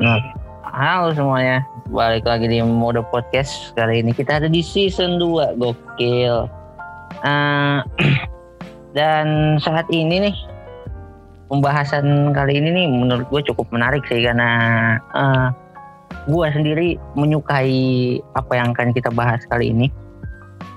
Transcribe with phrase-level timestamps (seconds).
[0.00, 0.16] Nah,
[0.64, 1.60] halo semuanya.
[1.92, 3.76] Balik lagi di mode podcast.
[3.76, 5.60] Kali ini kita ada di season 2.
[5.60, 6.48] Gokil.
[7.20, 7.78] Eh,
[8.96, 9.26] dan
[9.60, 10.36] saat ini nih
[11.52, 14.48] pembahasan kali ini nih menurut gue cukup menarik sih karena
[15.12, 15.48] eh,
[16.32, 19.92] gue sendiri menyukai apa yang akan kita bahas kali ini.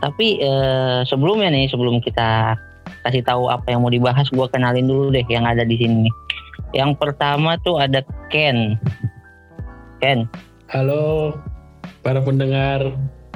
[0.03, 2.59] Tapi eh, sebelumnya nih sebelum kita
[3.03, 6.07] kasih tahu apa yang mau dibahas, gue kenalin dulu deh yang ada di sini.
[6.07, 6.13] nih.
[6.73, 8.01] Yang pertama tuh ada
[8.33, 8.75] Ken.
[10.01, 10.27] Ken,
[10.73, 11.37] Halo
[12.01, 12.81] para pendengar,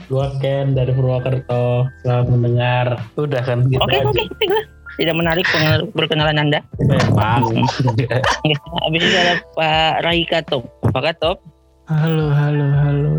[0.09, 1.85] gua Ken dari Purwokerto.
[2.01, 2.87] Selamat mendengar.
[3.13, 4.59] Udah kan gitu Oke, oke, oke.
[4.97, 5.45] Tidak menarik
[5.93, 6.65] perkenalan Anda.
[6.81, 7.61] Memang.
[8.89, 10.65] Habis itu ada Pak Raika Top.
[10.81, 11.37] Apakah Top?
[11.87, 13.15] Halo, halo, halo.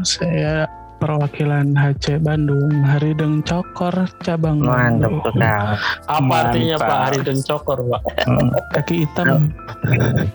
[0.00, 0.64] Saya
[1.00, 5.16] perwakilan HC Bandung, Harideng Cokor, cabang Mantap Bandung.
[5.24, 5.76] sekali.
[6.06, 6.76] Apa artinya.
[6.76, 8.02] Pak Harideng Cokor, Pak?
[8.70, 9.48] Kaki hitam.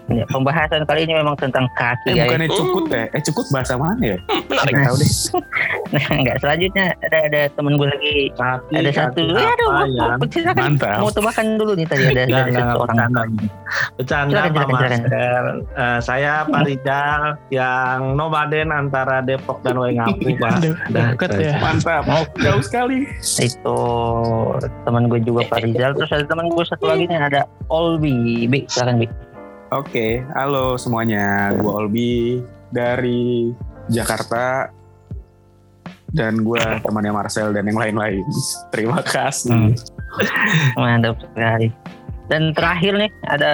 [0.10, 2.26] Ya, pembahasan kali ini memang tentang kaki Eh ya.
[2.26, 3.06] bukannya cukut ya?
[3.14, 4.18] Eh cukut bahasa mana ya?
[4.50, 4.74] Menarik.
[4.74, 5.12] Nggak tahu deh.
[5.86, 8.18] Nah, enggak selanjutnya ada ada teman gue lagi.
[8.34, 9.22] Kaki, Ada satu.
[9.32, 10.08] Ya, aduh, ya?
[10.18, 10.62] mau, silakan.
[10.76, 10.98] Mantap.
[10.98, 12.98] Mau tebakan dulu nih tadi ada, ada satu orang.
[13.96, 14.34] bercanda.
[14.36, 14.76] Pak silakan, silakan.
[14.76, 15.44] Master.
[15.78, 20.55] Eh, saya Pak Rizal yang nomaden antara Depok dan Wengapu, Pak.
[20.60, 21.54] De- deket ya.
[21.60, 22.04] Mantap.
[22.38, 23.08] Jauh sekali.
[23.40, 23.80] Itu
[24.84, 25.92] teman gue juga Pak Rizal.
[25.94, 28.46] Terus ada teman gue satu lagi nih ada Olbi.
[28.46, 29.08] Bi, silakan Bi.
[29.72, 31.52] Oke, halo semuanya.
[31.58, 32.12] Gue Olbi
[32.70, 33.50] dari
[33.88, 34.70] Jakarta
[36.12, 38.24] dan gue temannya Marcel dan yang lain-lain.
[38.72, 39.76] Terima kasih.
[40.80, 41.68] Mantap sekali.
[42.26, 43.52] Dan terakhir nih ada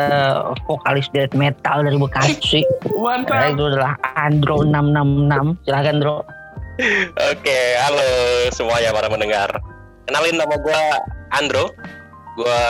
[0.64, 2.64] vokalis death metal dari Bekasi.
[2.96, 3.52] Mantap.
[3.52, 5.68] itu adalah Andro 666.
[5.68, 6.16] Silakan Andro.
[7.32, 8.08] Oke, halo
[8.52, 9.50] semuanya para mendengar.
[10.08, 10.82] Kenalin nama gue
[11.32, 11.66] Andro.
[12.34, 12.62] Gue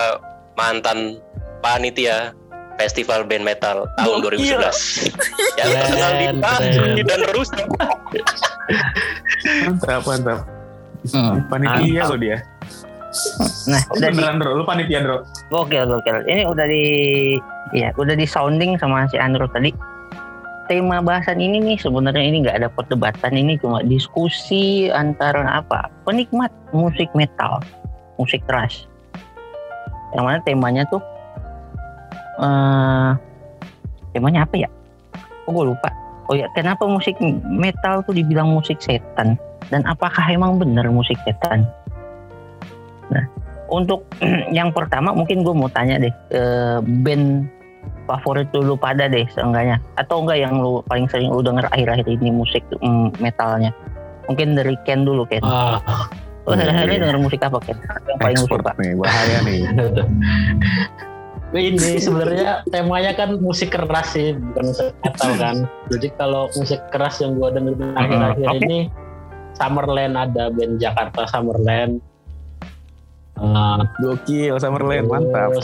[0.57, 1.21] mantan
[1.61, 2.33] panitia
[2.75, 4.57] Festival Band Metal tahun Gokil.
[4.57, 5.13] 2011.
[5.61, 6.69] Yang terkenal di Bali
[7.05, 7.67] dan rusak.
[9.61, 10.39] Mantap, mantap.
[11.13, 11.45] Hmm.
[11.45, 12.37] Panitia lo dia.
[13.67, 14.51] Nah, Oh, udah di, beneran, Bro.
[14.55, 15.27] Lu panitia, Bro.
[15.51, 16.17] gokil gokil.
[16.25, 16.83] Ini udah di
[17.75, 19.69] ya udah di sounding sama si Andro tadi.
[20.71, 26.47] Tema bahasan ini nih sebenarnya ini nggak ada perdebatan ini cuma diskusi antara apa penikmat
[26.71, 27.59] musik metal,
[28.15, 28.87] musik keras.
[30.15, 31.03] Yang mana temanya tuh
[32.39, 33.11] eh
[34.15, 34.71] temanya apa ya?
[35.43, 35.91] Oh gue lupa.
[36.31, 39.35] Oh ya kenapa musik metal tuh dibilang musik setan
[39.67, 41.67] dan apakah emang benar musik setan?
[43.11, 43.27] Nah
[43.67, 44.07] untuk
[44.55, 46.43] yang pertama mungkin gue mau tanya deh ke
[47.03, 47.59] band
[48.09, 52.29] favorit dulu pada deh seenggaknya atau enggak yang lu paling sering lu denger akhir-akhir ini
[52.33, 53.71] musik mm, metalnya
[54.27, 55.79] mungkin dari Ken dulu Ken Ah,
[56.45, 57.77] lu akhir-akhir ini denger musik apa Ken
[58.09, 59.61] yang paling lu suka nih, bahaya nih.
[61.51, 65.55] ini sebenarnya temanya kan musik keras sih, bukan musik metal kan.
[65.91, 68.59] Jadi kalau musik keras yang gua dengerin akhir-akhir oke.
[68.63, 68.77] ini
[69.59, 71.99] Summerland ada band Jakarta Summerland.
[73.41, 75.57] Ah, Gokil, Summerland, mantap.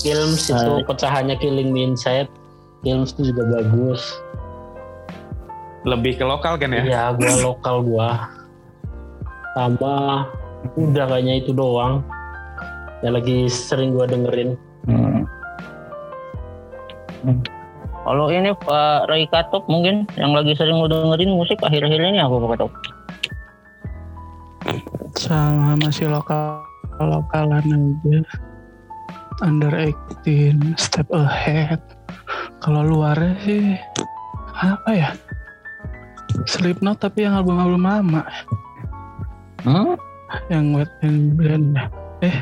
[0.00, 2.32] Films itu pecahannya Killing Me Inside.
[2.80, 4.00] Films itu juga bagus.
[5.84, 6.82] Lebih ke lokal kan ya?
[6.88, 8.08] Iya, gua lokal gua.
[9.52, 10.24] Sama
[10.80, 12.00] udah kayaknya itu doang.
[13.04, 14.56] Yang lagi sering gua dengerin.
[14.88, 15.28] Hmm.
[17.20, 17.38] Hmm.
[18.08, 22.32] Kalau ini Pak Ray Katop mungkin yang lagi sering lu dengerin musik akhir-akhir ini apa
[22.40, 22.72] Pak Katop?
[25.18, 26.64] Sama masih lokal
[27.04, 28.18] lokalan aja.
[29.38, 31.78] Under 18, step ahead.
[32.58, 33.78] Kalau luarnya sih
[34.58, 35.10] apa ya?
[36.44, 38.22] Slipknot tapi yang album-album lama.
[39.62, 39.94] Hmm?
[40.50, 41.78] Yang Wet and Blend.
[42.18, 42.34] Eh,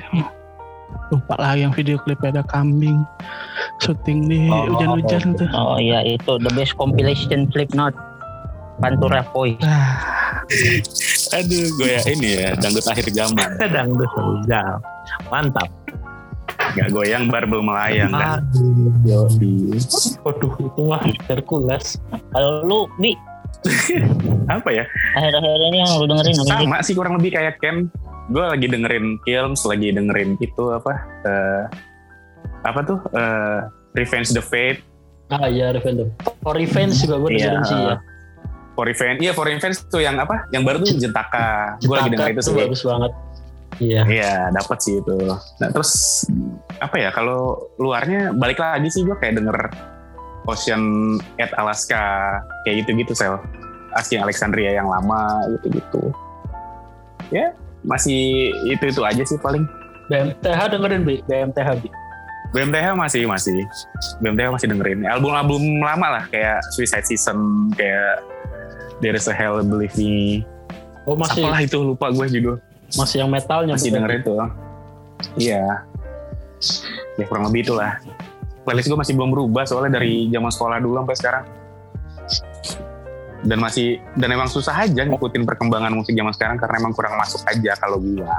[1.13, 3.05] lupa lagi yang video klip ada kambing
[3.85, 5.49] syuting di Oh, hujan-hujan tuh.
[5.53, 7.95] Oh iya itu the best compilation Slipknot
[8.81, 9.61] Pantura Voice.
[9.63, 10.43] Ah,
[11.33, 13.49] Aduh, gue ya ini ya, dangdut akhir zaman.
[13.75, 14.79] Dangdut Rizal.
[15.27, 15.69] Mantap.
[16.77, 18.45] Gak goyang barbel melayang kan.
[20.23, 21.97] Waduh, itu mah Hercules.
[22.31, 23.17] Kalau lu Bi
[24.53, 24.85] Apa ya?
[25.17, 26.53] akhir-akhir ini yang lu dengerin apa sih?
[26.63, 27.89] Sama sih kurang lebih kayak Ken.
[28.29, 30.93] Gue lagi dengerin films, lagi dengerin itu apa?
[31.25, 31.63] eh,
[32.63, 32.99] apa tuh?
[33.13, 33.59] eh,
[33.95, 34.83] Revenge the Fate.
[35.27, 36.13] Ah iya, Revenge.
[36.39, 37.67] For Revenge juga gue dengerin Iya.
[37.67, 37.97] sih ya.
[38.77, 39.25] For Revenge.
[39.25, 40.45] Iya, For Revenge tuh yang apa?
[40.53, 41.81] Yang baru tuh Jentaka.
[41.81, 42.53] Gue lagi denger itu sih.
[42.53, 43.13] bagus banget.
[43.81, 44.03] Iya.
[44.05, 45.17] Iya, dapat sih itu.
[45.33, 46.23] Nah, terus
[46.77, 47.09] apa ya?
[47.11, 49.59] Kalau luarnya balik lagi sih gue kayak denger
[50.47, 52.37] Ocean at Alaska
[52.69, 53.41] kayak gitu-gitu sel.
[53.97, 56.13] Asking Alexandria yang lama gitu-gitu.
[57.33, 59.65] Ya, masih itu-itu aja sih paling.
[60.07, 61.89] BMTH dengerin Bi, BMTH Bi.
[62.55, 63.67] BMTH masih masih
[64.23, 68.23] BMTH masih dengerin album-album lama lah kayak Suicide Season kayak
[69.05, 70.43] There is a Hell Believe Me.
[71.07, 72.57] Oh masih apalah itu lupa gue judul.
[72.95, 73.99] masih yang metalnya masih bukan?
[73.99, 74.39] dengerin tuh
[75.35, 75.83] iya.
[77.19, 77.99] Ya kurang lebih itulah.
[78.63, 81.45] Playlist gue masih belum berubah soalnya dari zaman sekolah dulu sampai sekarang.
[83.47, 87.43] Dan masih dan emang susah aja ngikutin perkembangan musik zaman sekarang karena emang kurang masuk
[87.47, 88.35] aja kalau gua.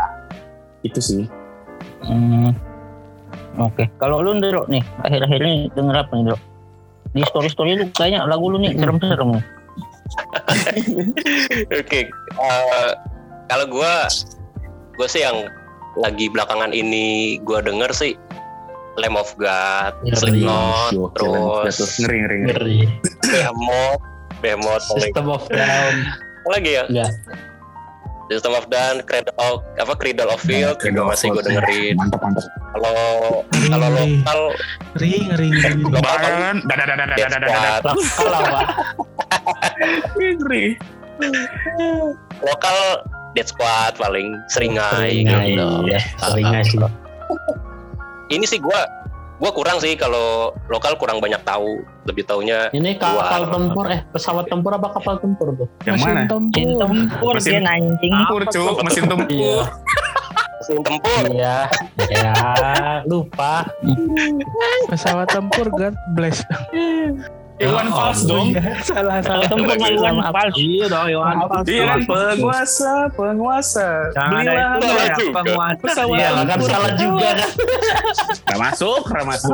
[0.84, 1.24] Itu sih.
[2.04, 2.52] Hmm.
[3.58, 6.38] Oke, kalau lu Ndro nih, akhir-akhir ini denger apa nih Ndro?
[7.16, 9.40] Di story-story lu kayaknya lagu lu nih serem-serem.
[9.40, 9.44] nih.
[11.74, 12.92] Oke, eh,
[13.48, 13.94] kalau gue,
[14.98, 15.48] gue sih yang
[15.98, 18.14] lagi belakangan ini gue denger sih
[18.98, 19.94] Lamb of God.
[20.14, 20.94] Slipknot,
[21.70, 22.80] terus ngeri ngeri ngeri
[23.30, 24.02] Behemoth,
[24.42, 25.96] Behemoth, System of Down
[26.48, 26.84] apa lagi ya?
[26.88, 27.12] Enggak.
[28.28, 31.96] System of Down, Cradle of, apa Cradle of Filth juga masih gue dengerin.
[32.00, 32.44] mantap mantap
[32.76, 32.96] Kalau
[33.72, 34.40] kalau lokal,
[35.00, 35.80] Ring, ring, ring.
[35.84, 37.84] lokal paling Bahkan dadah
[40.14, 40.78] ngeri
[42.40, 42.78] lokal
[43.34, 45.68] Dead Squad paling seringai Seringai, gitu.
[45.86, 46.80] ya, seringai sih.
[48.28, 48.82] Ini sih gue
[49.38, 53.54] gue kurang sih kalau lokal kurang banyak tahu lebih taunya Ini kapal Luar.
[53.54, 55.68] tempur, eh pesawat tempur apa kapal tempur tuh?
[55.86, 56.66] yang mana Mesin tempur.
[56.82, 58.14] Tempur Mesin- dia nancing.
[58.16, 59.62] tempur cuk mesin Iya, tempur
[60.58, 61.58] mesin tempur iya,
[62.10, 62.34] ya
[63.06, 63.70] lupa.
[64.90, 66.42] Pesawat tempur God bless.
[67.58, 69.50] Iwan Fals dong Iya, salah salah.
[69.50, 69.98] Tempur Lagi.
[69.98, 70.54] Iwan Fals.
[70.54, 71.66] Iya dong, Iwan Fals.
[71.66, 75.32] Iya kan penguasa penguasa belilah itu Salah ya, juga.
[75.34, 76.02] penguasa.
[76.06, 77.50] Iya, kan salah juga kan.
[78.48, 79.52] Gak masuk gak masuk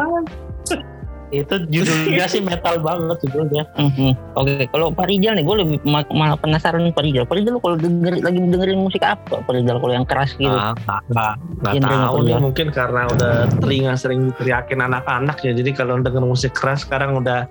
[1.33, 3.65] Itu judulnya sih metal banget judulnya.
[3.73, 4.37] Mhm.
[4.37, 7.25] Oke, kalau Pak Rijal nih, gue lebih ma- malah penasaran Pak Rijal.
[7.25, 9.41] Pak Rijal lu kalau denger, lagi dengerin musik apa?
[9.41, 10.45] Pak Rijal kalau yang keras gitu.
[10.45, 15.73] Ah, nggak nggak nggak tahu nih mungkin karena udah telinga sering diteriakin anak-anak ya jadi
[15.73, 17.49] kalau denger musik keras sekarang udah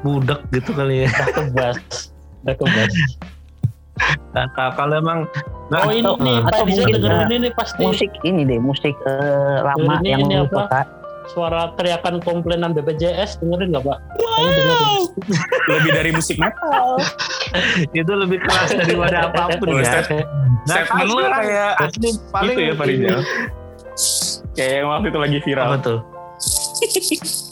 [0.00, 1.76] budek gitu kali ya Udah kebas.
[2.42, 2.92] Udah kebas.
[4.30, 5.18] Tahu kalau emang
[5.68, 8.94] nggak Oh ini Atau- nih, atau mungkin, dengerin eh, ini pasti Musik ini deh, musik
[9.00, 10.86] eh, lama Ini- yang ini apa?
[11.28, 13.98] suara teriakan komplainan BPJS dengerin nggak Pak?
[14.16, 15.02] Dengerin.
[15.74, 16.96] lebih dari musik metal
[18.00, 20.00] itu lebih keras daripada apa pun Oh, ya
[20.64, 23.20] Nggak statement lu kayak Asli paling itu ya Pak Rijal
[24.54, 25.98] kayak yang waktu itu lagi viral apa tuh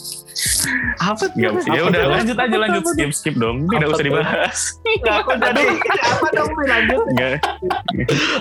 [0.97, 1.71] apa tuh Gak usah.
[1.73, 3.67] Ya udah lanjut aja lanjut skip skip dong.
[3.69, 4.59] Tidak usah dibahas.
[5.21, 5.63] Aku jadi
[6.01, 7.35] apa dong Pi, lanjut Enggak.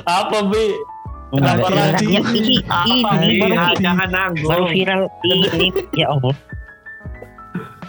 [0.04, 0.66] Apa Bi?
[1.26, 2.06] Kenapa lagi?
[2.06, 5.68] Ini, apa ini baru, Iya, jangan baru nanggung viral ini.
[5.98, 6.34] Ya Allah.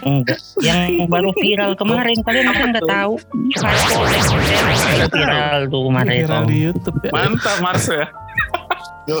[0.02, 0.40] Enggak.
[0.62, 3.14] Yang baru viral kemarin kalian masa nggak tahu?
[3.58, 6.10] Baru viral tuh kemarin.
[6.22, 7.10] Viral di YouTube ya.
[7.14, 8.06] Mantap Mars ya.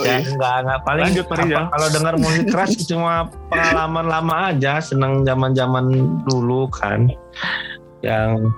[0.04, 0.80] Ya enggak enggak.
[0.84, 3.14] Paling Lanjut, apa, kalau dengar musik keras cuma
[3.48, 5.84] pengalaman lama aja seneng zaman zaman
[6.28, 7.08] dulu kan.
[8.04, 8.52] Yang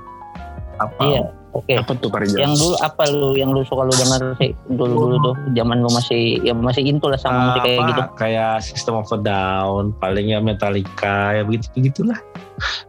[0.82, 1.02] apa?
[1.06, 1.22] Iya.
[1.50, 1.74] Oke.
[1.74, 2.30] Apa tuh Pak?
[2.30, 5.34] Yang dulu apa lu yang lu suka lu denger sih dulu dulu tuh?
[5.58, 8.02] Zaman lu masih ya masih into lah sama musik kayak apa, gitu.
[8.14, 12.18] kayak System of a Down paling ya Metallica ya begitu begitulah.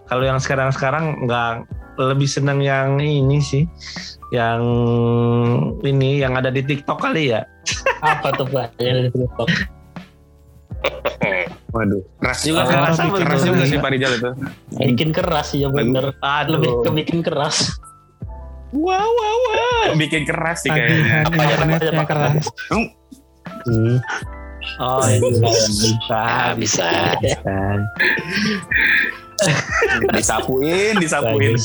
[0.06, 1.66] Kalau yang sekarang sekarang nggak
[1.98, 3.66] lebih seneng yang ini sih.
[4.30, 4.62] Yang
[5.84, 7.44] ini yang ada di TikTok kali ya
[8.02, 8.68] Apa tuh Pak?
[8.78, 9.50] Yang di TikTok.
[11.72, 12.02] Waduh.
[12.18, 12.74] Keras juga Ah, kan?
[12.74, 13.48] keras Keras, betul.
[13.48, 14.30] juga sih Pak Rijal itu.
[14.76, 16.04] Bikin keras ya bener.
[16.12, 17.58] Lebih aduh ke bikin keras.
[18.72, 19.88] Wow wow wow.
[19.96, 21.24] Bikin keras sih kayaknya.
[21.24, 22.08] Apa ya, internetnya apa ya, Pak?
[22.08, 22.46] keras.
[23.62, 23.98] Hmm.
[24.78, 25.50] oh ini bisa
[26.12, 26.90] Ah, bisa.
[27.18, 27.54] bisa
[30.14, 31.58] Disapuin, disapuin.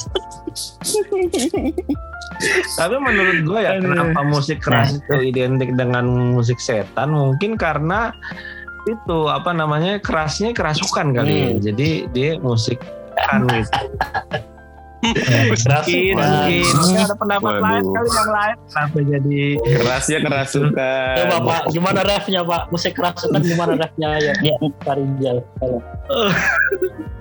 [2.76, 6.05] Tapi menurut gue ya kenapa musik keras itu identik dengan
[6.37, 8.12] musik setan mungkin karena
[8.87, 11.50] itu apa namanya kerasnya kerasukan kali ya.
[11.73, 12.78] Jadi dia musik
[13.16, 13.71] kan gitu.
[15.07, 16.16] mungkin
[16.75, 17.62] mungkin ada pendapat Waduh.
[17.62, 21.14] lain kali yang lain kenapa jadi Kerasnya kerasukan.
[21.23, 22.62] Coba Pak, gimana refnya Pak?
[22.75, 24.35] Musik keras kan gimana refnya ya?
[24.43, 25.38] Ya, Pak Rijal.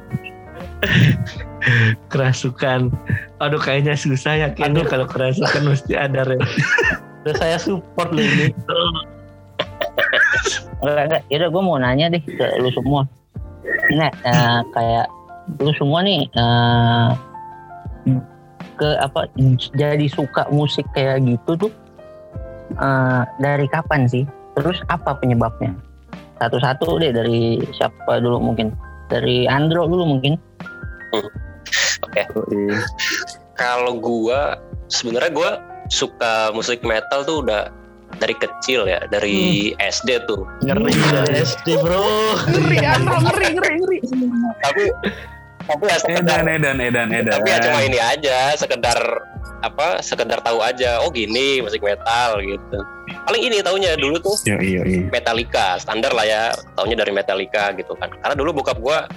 [2.12, 2.94] Kerasukan
[3.42, 6.40] aduh kayaknya susah ya kayaknya kalau kerasukan mesti ada rem
[7.26, 8.54] udah saya support loh ini.
[11.34, 13.10] Yaudah gue mau nanya deh ke lu semua.
[13.98, 15.10] Nah, eh, kayak
[15.58, 17.10] lu semua nih eh,
[18.78, 19.26] ke apa
[19.74, 21.74] jadi suka musik kayak gitu tuh
[22.78, 24.30] eh, dari kapan sih?
[24.54, 25.74] Terus apa penyebabnya?
[26.38, 28.70] Satu-satu deh dari siapa dulu mungkin?
[29.10, 30.38] Dari Andro dulu mungkin.
[33.56, 34.60] Kalau gua
[34.92, 35.52] sebenarnya gua
[35.90, 37.70] suka musik metal tuh udah
[38.18, 40.48] dari kecil ya, dari SD tuh.
[40.64, 42.04] Ngeri dari SD bro.
[42.48, 43.98] Ngeri, Andro, ngeri, ngeri, ngeri.
[44.64, 44.84] Tapi
[45.66, 47.34] tapi ya sekedar, Edan, edan, edan, edan.
[47.42, 49.00] tapi ya cuma ini aja, sekedar
[49.66, 49.98] apa?
[50.06, 51.02] Sekedar tahu aja.
[51.02, 52.80] Oh gini musik metal gitu.
[53.26, 55.02] Paling ini taunya dulu tuh Iya, iya, iya.
[55.10, 56.44] Metallica, standar lah ya.
[56.78, 58.14] Taunya dari Metallica gitu kan.
[58.14, 59.10] Karena dulu bokap gua,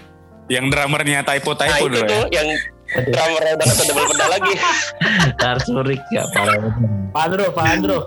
[0.49, 2.41] Yang drummernya typo nah typo itu dulu tuh ya.
[2.41, 2.49] yang
[2.89, 4.55] drummer udah nggak double pedal lagi.
[5.45, 6.73] Tarsurik ya parah.
[7.13, 7.99] Pak Andro, Pak Andro.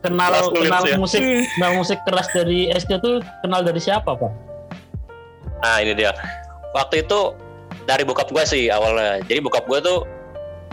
[0.00, 0.96] Kenal kenal ya.
[0.96, 4.32] musik, kenal musik keras dari SD tuh kenal dari siapa Pak?
[5.60, 6.16] Nah ini dia.
[6.72, 7.36] Waktu itu
[7.84, 9.20] dari bokap gue sih awalnya.
[9.28, 9.98] Jadi bokap gue tuh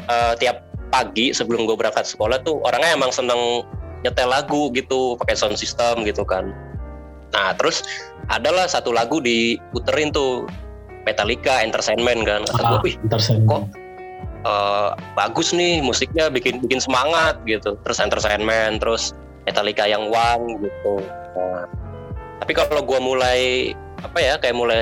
[0.07, 3.65] eh, tiap pagi sebelum gue berangkat sekolah tuh orangnya emang seneng
[4.03, 6.51] nyetel lagu gitu, pakai sound system gitu kan.
[7.35, 7.83] Nah terus
[8.31, 10.47] adalah satu lagu diputerin tuh
[11.03, 12.41] Metallica Entertainment kan.
[12.47, 13.43] Kata gue, Tersen.
[13.43, 13.83] Kok?
[14.43, 17.79] eh, bagus nih musiknya bikin bikin semangat gitu.
[17.81, 19.15] Terus Entertainment, terus
[19.47, 21.03] Metallica yang One gitu.
[21.35, 21.63] Nah,
[22.43, 23.71] tapi kalau gue mulai
[24.03, 24.79] apa ya kayak mulai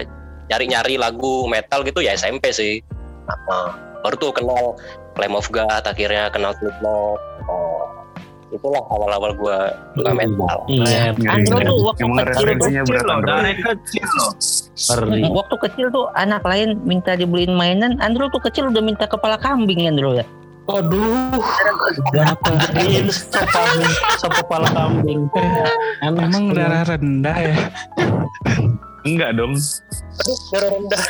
[0.49, 2.81] nyari-nyari lagu metal gitu ya SMP sih.
[3.29, 4.75] Nah, baru tuh kenal
[5.13, 7.19] Flame of God, akhirnya kenal Slipknot.
[7.47, 7.90] Oh,
[8.51, 9.57] itulah awal-awal gue
[9.95, 10.57] suka metal.
[10.67, 11.15] Iya.
[11.15, 13.31] Andro tuh waktu Emang kecil tuh referensinya berat loh, Andro.
[13.39, 14.31] dari kecil loh.
[14.81, 15.21] Ngeri.
[15.31, 19.87] waktu kecil tuh anak lain minta dibeliin mainan, Andro tuh kecil udah minta kepala kambing
[19.87, 20.25] Andro ya.
[20.69, 21.41] Aduh,
[22.13, 22.49] Berapa?
[23.11, 23.91] sop kambing,
[24.21, 25.25] sop kepala kambing.
[25.33, 26.53] Sekali.
[26.53, 27.55] darah rendah ya.
[29.01, 29.57] Enggak dong.
[30.53, 31.03] rendah.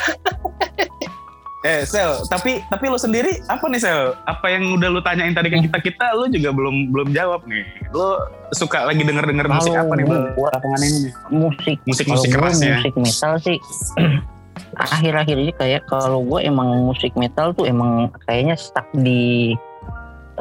[1.62, 4.18] Eh, Sel, tapi tapi lu sendiri apa nih Sel?
[4.26, 7.62] Apa yang udah lu tanyain tadi ke kita kita, lu juga belum belum jawab nih.
[7.94, 8.18] Lu
[8.50, 10.24] suka lagi denger denger musik apa nih bang?
[10.34, 11.14] Belakangan ini nih.
[11.30, 12.82] musik Musik-musik keras ya?
[12.82, 13.58] musik metal sih
[14.90, 19.54] akhir-akhir ini kayak kalau gue emang musik metal tuh emang kayaknya stuck di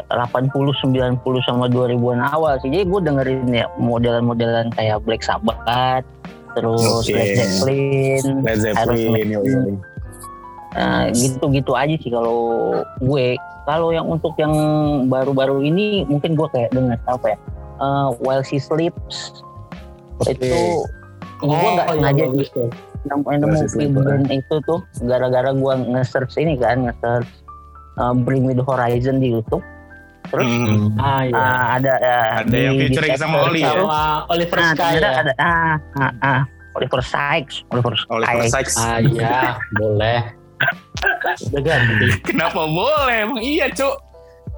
[0.08, 2.72] 80 90 sama 2000-an awal sih.
[2.72, 6.06] Jadi gue dengerin ya modelan-modelan kayak Black Sabbath,
[6.56, 7.12] terus Oke.
[7.12, 9.40] Led Zeppelin, Led Zeppelin, yo.
[10.70, 12.38] Nah, gitu-gitu aja sih kalau
[12.96, 13.34] gue.
[13.62, 14.54] Kalau yang untuk yang
[15.06, 17.38] baru-baru ini mungkin gue kayak denger apa ya?
[17.76, 19.42] Eh, While She Sleeps
[20.22, 20.52] itu
[21.40, 22.68] gue nggak Oh, iya, sengaja bagus tuh.
[23.02, 27.30] nemu nemu While She Sleeps, band itu tuh gara-gara gue nge-search ini kan nge-search
[27.96, 29.64] eh, Bring Me The Horizon di YouTube.
[30.28, 30.94] Terus Hmm.
[30.94, 31.34] Ah iya.
[31.34, 33.72] ah, ada eh, Ada yang di- di featuring sama Oli ya?
[33.72, 35.18] itu, Sama Oliver Nah, Sky ternyata ya.
[35.18, 38.52] ada ah, ah, ah, Oliver Sykes, Oliver Oliver Sykes.
[38.52, 38.74] Sykes.
[38.78, 39.38] Ah iya,
[39.74, 40.20] boleh.
[41.50, 42.06] Udah ganti.
[42.24, 43.16] Kenapa boleh?
[43.24, 43.96] Emang iya, Cuk.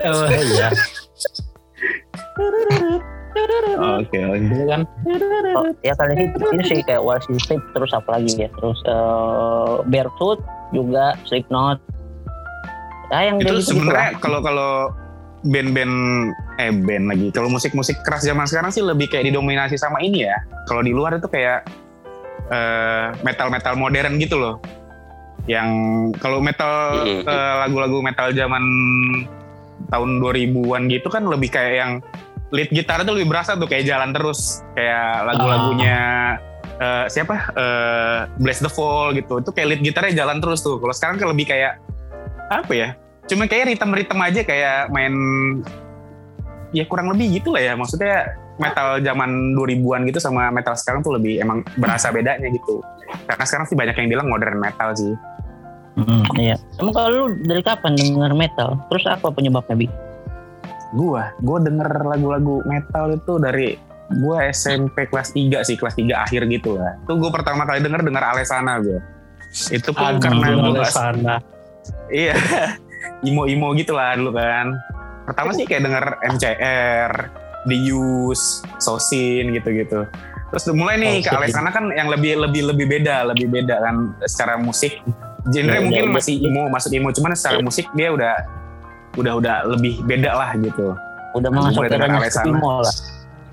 [0.03, 0.69] Oh iya.
[4.03, 4.37] Oke, oke.
[4.37, 4.83] Ini kan
[5.53, 9.73] Oh, ya kali ini, ini sih kayak She Sleeps terus apa lagi ya terus eh,
[9.89, 10.41] Barefoot
[10.73, 11.81] juga Slipknot
[13.13, 14.89] ya yang Itu gitu sebenarnya kalau kalau
[15.45, 15.95] band-band
[16.63, 17.29] eh band lagi.
[17.35, 20.37] Kalau musik-musik keras zaman sekarang sih lebih kayak didominasi sama ini ya.
[20.71, 21.67] Kalau di luar itu kayak
[22.49, 24.57] eh, metal-metal modern gitu loh.
[25.51, 25.69] Yang
[26.23, 27.27] kalau metal Mm.
[27.27, 28.63] eh, lagu-lagu metal zaman
[29.91, 31.93] tahun 2000-an gitu kan lebih kayak yang
[32.53, 35.99] lead gitar itu lebih berasa tuh kayak jalan terus kayak lagu-lagunya
[36.79, 37.37] eh, siapa?
[37.55, 39.43] Eh Bless the Fall gitu.
[39.43, 40.79] Itu kayak lead gitarnya jalan terus tuh.
[40.79, 41.81] Kalau sekarang kan lebih kayak
[42.51, 42.89] apa ya?
[43.27, 45.15] Cuma kayak ritem-ritem aja kayak main
[46.73, 47.75] ya kurang lebih gitu lah ya.
[47.75, 52.85] Maksudnya metal zaman 2000-an gitu sama metal sekarang tuh lebih emang berasa bedanya gitu.
[53.25, 55.13] Karena sekarang sih banyak yang bilang modern metal sih
[55.93, 56.57] Hmm, iya.
[56.77, 58.81] Emang kalau lu dari kapan denger metal?
[58.89, 59.87] Terus apa penyebabnya bi?
[60.93, 63.77] Gua gua denger lagu-lagu metal itu dari
[64.15, 66.97] gua SMP kelas 3 sih kelas 3 akhir gitu lah.
[66.99, 69.01] Itu gua pertama kali denger denger Alesana gua
[69.69, 71.37] itu pun Aduh, karena gua oleh nggak- sana.
[72.09, 72.33] iya.
[73.29, 74.73] Imo-imo gitu lah dulu kan.
[75.23, 77.13] Pertama sih kayak denger MCR
[77.65, 78.43] Dius
[78.77, 80.09] Sosin gitu-gitu.
[80.49, 81.39] Terus mulai nih ke Sosin.
[81.39, 84.99] Alesana kan yang lebih lebih lebih beda lebih beda kan secara musik
[85.45, 87.65] genre Ya, mungkin udah- masih imo masuk imo cuman secara Ya.
[87.65, 88.35] musik dia udah
[89.13, 90.95] udah udah lebih beda lah gitu
[91.33, 92.95] udah masuk mulai ke screamo lah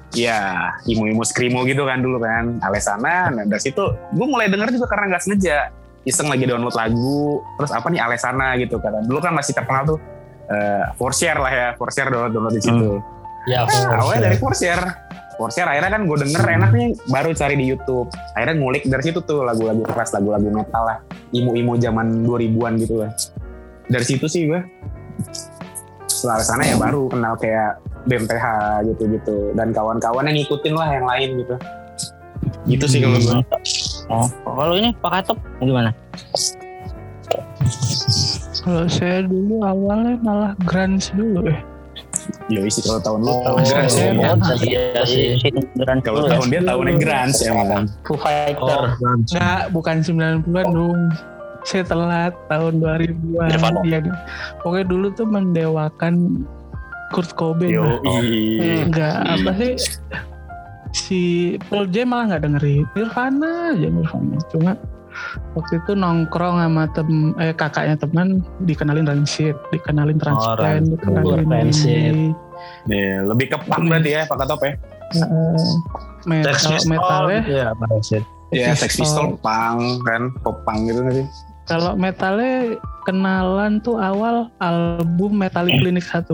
[0.10, 3.29] Iya, imo-imo skrimo gitu kan dulu kan, Alesana.
[3.29, 5.69] Nah dari situ gue mulai denger juga karena nggak sengaja.
[6.01, 9.05] Iseng lagi download lagu, terus apa nih Alesana gitu kan.
[9.05, 10.01] Dulu kan masih terkenal tuh
[10.50, 12.98] eh Forshare lah ya, Forshare download download di situ.
[13.46, 14.81] Ya, Nah, awalnya dari Forshare.
[15.39, 18.12] Forshare akhirnya kan gue denger enak nih, baru cari di YouTube.
[18.36, 21.00] Akhirnya ngulik dari situ tuh lagu-lagu keras, lagu-lagu metal lah.
[21.31, 23.15] Imo-imo zaman 2000-an gitu lah.
[23.88, 24.60] Dari situ sih gue.
[26.12, 28.46] Setelah Alesana ya baru kenal kayak BMTH
[28.91, 29.55] gitu-gitu.
[29.55, 31.55] Dan kawan-kawan yang ngikutin lah yang lain gitu.
[32.67, 33.36] Gitu sih kalau gue.
[34.12, 35.93] oh kalau ini Pak Katop gimana
[38.60, 41.63] Kalau saya dulu awalnya malah grunge dulu ya.
[42.49, 43.77] Yo isi kalau tahun lu Oh, tahun iya.
[44.17, 44.31] ya.
[44.57, 45.37] Iya sih.
[46.01, 46.29] Kalau ya.
[46.33, 47.85] tahun dia tahunnya grunge emang.
[48.03, 48.57] Foo Fighter.
[48.57, 49.29] Oh, Guns.
[49.29, 51.01] Enggak, bukan 90-an dong.
[51.61, 53.47] Saya telat tahun 2000-an.
[53.53, 53.79] Nirvana.
[53.85, 53.99] Iya.
[54.65, 56.41] Pokoknya dulu tuh mendewakan
[57.13, 57.69] Kurt Cobain.
[57.69, 58.17] Yo lah.
[58.17, 58.81] i.
[58.81, 59.73] Enggak, apa sih?
[60.89, 61.21] Si
[61.69, 64.37] Paul J malah nggak dengerin Nirvana aja Nirvana.
[64.49, 64.73] Cuma
[65.53, 72.13] waktu itu nongkrong sama tem eh kakaknya teman dikenalin Rancid, dikenalin Transplant, Rancid.
[72.13, 72.33] dikenalin.
[72.85, 74.73] Nih, lebih ke punk berarti ya Pak Katop ya.
[75.09, 75.55] Heeh.
[76.27, 78.23] metal Sex Pistols metalnya gitu ya, Pak Sid.
[78.51, 79.39] Ya, Sex Pistol.
[79.39, 81.23] Punk kan, pop punk gitu nanti.
[81.63, 86.33] kalau metalnya kenalan tuh awal album Metallic Clinic 1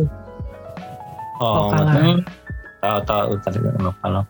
[1.43, 2.23] Oh, Lokalan.
[2.79, 4.23] tahu tahu tadi lokal.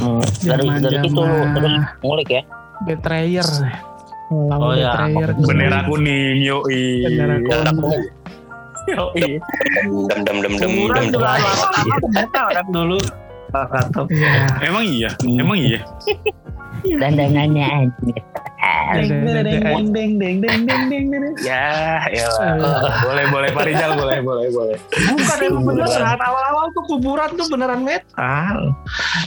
[0.00, 0.22] Hmm.
[0.44, 2.42] Dari dari situ lu terus ngulik ya.
[2.88, 3.48] Betrayer
[4.30, 4.94] lawan Oh, ya.
[4.94, 7.04] Betrayer Bendera kuning, yo i.
[7.04, 7.36] Bendera
[7.74, 8.04] kuning.
[8.88, 9.26] Yo i.
[10.08, 11.20] Dem dem dem dem dem dem.
[12.32, 12.98] kan dulu.
[13.50, 14.06] Pak Katop.
[14.62, 15.82] Emang iya, emang iya.
[16.84, 17.66] Dandanannya
[18.60, 21.34] Ada- ada- deng deng deng deng deng deng.
[21.40, 22.26] Ya, ya
[23.06, 24.76] boleh boleh Pak Rizal boleh boleh boleh.
[25.14, 28.74] Bukan emang bener saat awal-awal tuh kuburan tuh beneran metal.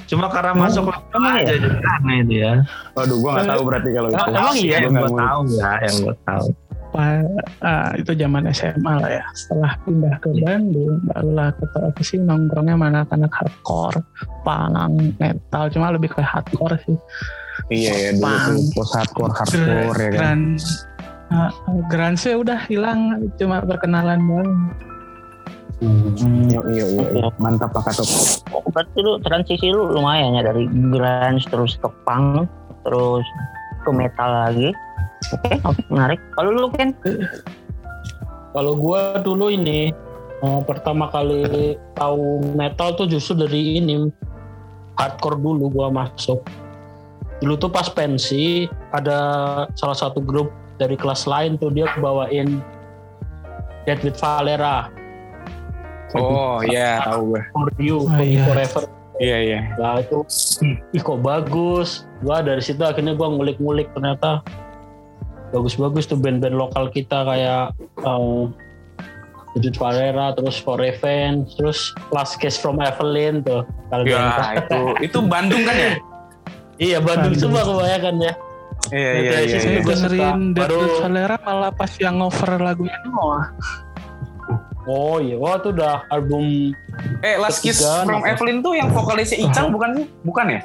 [0.05, 2.53] Cuma karena masuk lama aja jadi aneh itu ya.
[2.93, 4.23] Waduh, gua nggak tahu berarti kalau itu.
[4.29, 5.17] Emang iya Gua yang ngulik.
[5.17, 6.47] tahu ya, yang gue tahu.
[6.93, 12.75] Ah, itu zaman SMA lah ya setelah pindah ke Bandung barulah ketemu apa sih nongkrongnya
[12.77, 13.97] mana anak hardcore
[14.45, 14.77] punk
[15.17, 16.93] metal cuma lebih ke hardcore sih
[17.69, 20.39] Iya ya dulu tuh post hardcore hardcore ya kan.
[21.89, 24.69] Gran uh, udah hilang cuma perkenalan doang
[26.47, 27.27] Yo iya iya.
[27.41, 28.07] Mantap Pak Katop.
[28.55, 32.47] Oh, berarti lu transisi lu lumayan ya dari grunge terus ke punk
[32.87, 33.25] terus
[33.83, 34.71] ke metal lagi.
[35.33, 36.19] Oke, oke, menarik.
[36.39, 36.95] Kalau lu kan
[38.53, 39.89] Kalau gua dulu ini
[40.45, 44.07] eh, pertama kali tahu metal tuh justru dari ini
[44.95, 46.39] hardcore dulu gua masuk.
[47.43, 49.19] Dulu tuh pas pensi ada
[49.75, 50.47] salah satu grup
[50.79, 52.63] dari kelas lain tuh dia bawain
[53.83, 54.87] Dead with Valera
[56.13, 57.41] Oh iya tahu gue.
[57.51, 58.45] for you Oh, for iya.
[58.45, 58.83] forever.
[59.17, 59.59] Iya iya.
[59.75, 60.21] Nah itu
[60.93, 62.05] ih kok bagus.
[62.21, 64.45] Gua dari situ akhirnya gua ngulik-ngulik ternyata
[65.49, 67.73] bagus-bagus tuh band-band lokal kita kayak
[68.05, 68.53] um,
[69.53, 73.65] Judith Valera, terus For Revenge, terus Last Case from Evelyn tuh.
[73.89, 75.91] Kalau Ya itu itu Bandung kan ya?
[76.83, 78.33] iya Bandung semua kebanyakan ya.
[78.91, 79.57] Iya iya iya.
[79.57, 79.81] saya iya.
[79.81, 83.47] dengerin Baru- Valera malah pas yang cover lagunya Noah
[84.83, 86.75] Oh iya, wah itu udah album
[87.23, 88.35] Eh Last Kiss from apa?
[88.35, 90.05] Evelyn tuh yang vokalisnya Icang bukan sih?
[90.27, 90.59] Bukan ya?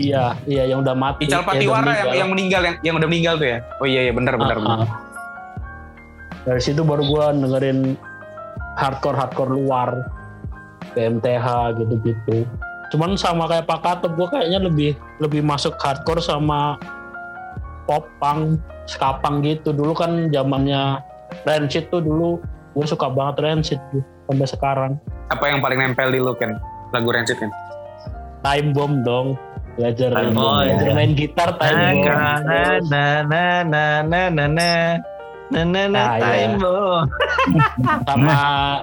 [0.00, 1.28] iya iya yang udah mati.
[1.28, 2.16] Ical Patiwara yang, meninggal.
[2.16, 3.58] yang meninggal yang yang udah meninggal tuh ya?
[3.76, 4.78] Oh iya iya benar benar Ah, benar.
[4.80, 4.90] ah.
[6.48, 7.92] Dari situ baru gua dengerin
[8.74, 10.00] hardcore hardcore luar,
[10.96, 12.48] BMTH gitu-gitu.
[12.88, 16.80] Cuman sama kayak Pak Katep, gua kayaknya lebih lebih masuk hardcore sama
[17.84, 19.72] pop punk, ska punk gitu.
[19.76, 21.04] Dulu kan zamannya
[21.44, 22.40] Rancid tuh dulu
[22.72, 24.92] gue suka banget Rancid tuh sampai sekarang.
[25.28, 26.56] Apa yang paling nempel di lu kan?
[26.92, 27.52] Lagu Rancid kan?
[28.40, 29.36] Time Bomb dong.
[29.78, 32.02] Belajar, Time Bomb, belajar main gitar Time Bomb.
[32.08, 33.44] Na Terus- na na
[34.02, 34.70] na na na
[35.48, 36.26] na na na na Ah, iya.
[36.28, 37.06] time bomb.
[38.08, 38.32] sama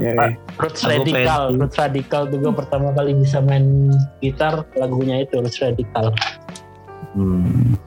[0.01, 0.27] Iya, iya.
[0.57, 1.43] Roots Radical.
[1.55, 6.09] Roots Radical juga pertama kali bisa main gitar lagunya itu Roots Radical.
[7.13, 7.77] Hmm.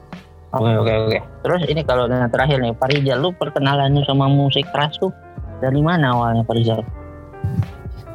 [0.49, 1.17] Oke oke oke.
[1.45, 5.13] Terus ini kalau yang terakhir nih, Pak Rizal, lu perkenalannya sama musik keras tuh
[5.61, 6.81] dari mana awalnya Pak Rizal?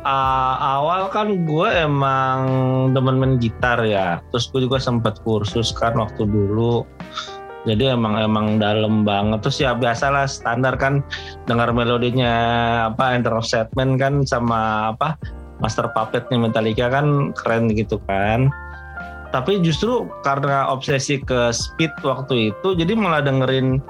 [0.04, 2.40] Ah, awal kan gue emang
[2.92, 4.20] demen main gitar ya.
[4.34, 6.84] Terus gue juga sempet kursus kan waktu dulu.
[7.64, 9.40] Jadi emang emang dalam banget.
[9.40, 11.00] Terus ya biasalah standar kan
[11.48, 12.32] dengar melodinya
[12.92, 15.16] apa Enter of Sandman kan sama apa
[15.64, 18.52] Master Puppetnya Metallica kan keren gitu kan.
[19.34, 23.82] Tapi justru karena obsesi ke speed waktu itu, jadi malah dengerin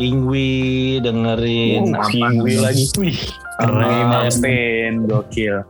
[0.00, 2.88] Ingwi, dengerin Oh, apa Ingwi lagi.
[2.96, 3.20] Wih,
[3.60, 3.76] Keren.
[3.76, 4.04] keren.
[4.08, 5.60] Malmsteen, gokil.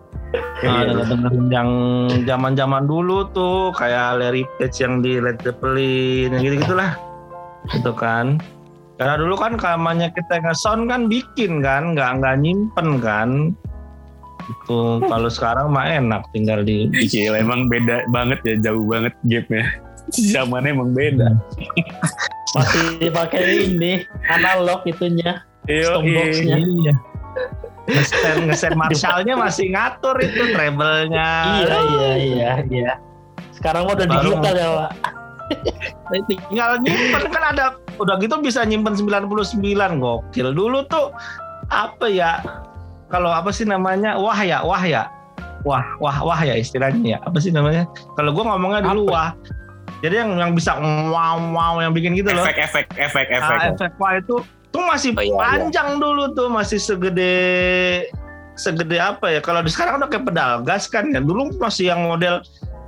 [0.63, 1.71] Nah, denger dengerin yang
[2.23, 6.95] zaman-zaman dulu tuh kayak Larry Page yang di Led Zeppelin yang gitu gitulah
[7.73, 8.39] gitu kan
[8.97, 13.53] karena dulu kan kamarnya kita nge-sound kan bikin kan nggak nggak nyimpen kan
[14.47, 19.67] itu kalau sekarang mah enak tinggal di Gila, emang beda banget ya, jauh banget gapnya.
[20.31, 21.35] Zamannya emang beda.
[22.55, 26.95] Masih dipakai ini analog itunya, Yo, iya
[27.87, 31.31] ngeset ngeset Marshallnya masih ngatur itu treble-nya
[31.63, 32.93] Iya iya iya iya.
[33.55, 34.91] Sekarang mah udah Baru- digital ya Pak.
[36.29, 37.65] Tinggal nyimpen kan ada
[37.99, 40.49] udah gitu bisa nyimpen 99 gokil.
[40.53, 41.13] Dulu tuh
[41.71, 42.43] apa ya
[43.11, 45.11] kalau apa sih namanya wah ya wah ya.
[45.67, 47.19] Wah wah wah ya istilahnya ya.
[47.27, 47.91] Apa sih namanya?
[48.15, 49.35] Kalau gua ngomongnya dulu wah.
[50.05, 50.77] Jadi yang yang bisa
[51.11, 52.45] wow wow yang bikin gitu loh.
[52.45, 53.59] Efek efek efek efek.
[53.59, 55.41] Nah, efek wah itu tuh masih Oh, iya, iya.
[55.41, 57.35] panjang dulu tuh masih segede
[58.55, 59.41] segede apa ya.
[59.41, 61.19] Kalau di sekarang udah kayak pedal gas kan ya.
[61.25, 62.45] Dulu masih yang model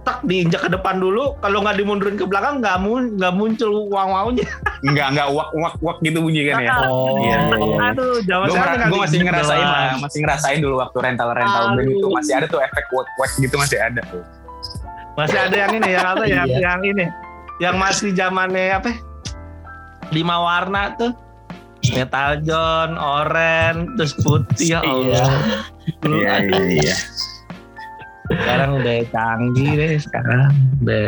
[0.08, 4.08] tak diinjak ke depan dulu kalau nggak dimundurin ke belakang nggak mun nggak muncul wow
[4.08, 4.48] wownya
[4.88, 6.72] nggak nggak wak wak wak gitu bunyi kan ya?
[6.88, 7.88] Oh, Iya, iya, iya.
[7.92, 11.84] aduh zaman gue sekarang tinggal masih ngerasain lah masih ngerasain dulu waktu rental rental band
[11.84, 12.00] Aduh.
[12.00, 14.00] itu masih ada tuh efek wak wak gitu masih ada.
[14.08, 14.24] Tuh
[15.12, 16.56] masih ada yang ini yang apa ya Iya.
[16.64, 17.04] yang ini
[17.60, 18.96] yang masih zamannya apa?
[20.08, 21.12] Lima warna tuh.
[21.90, 25.30] Metal john orange terus putih ya Allah.
[26.00, 26.96] Dulu iya iya iya
[28.30, 31.06] sekarang udah canggih deh sekarang udah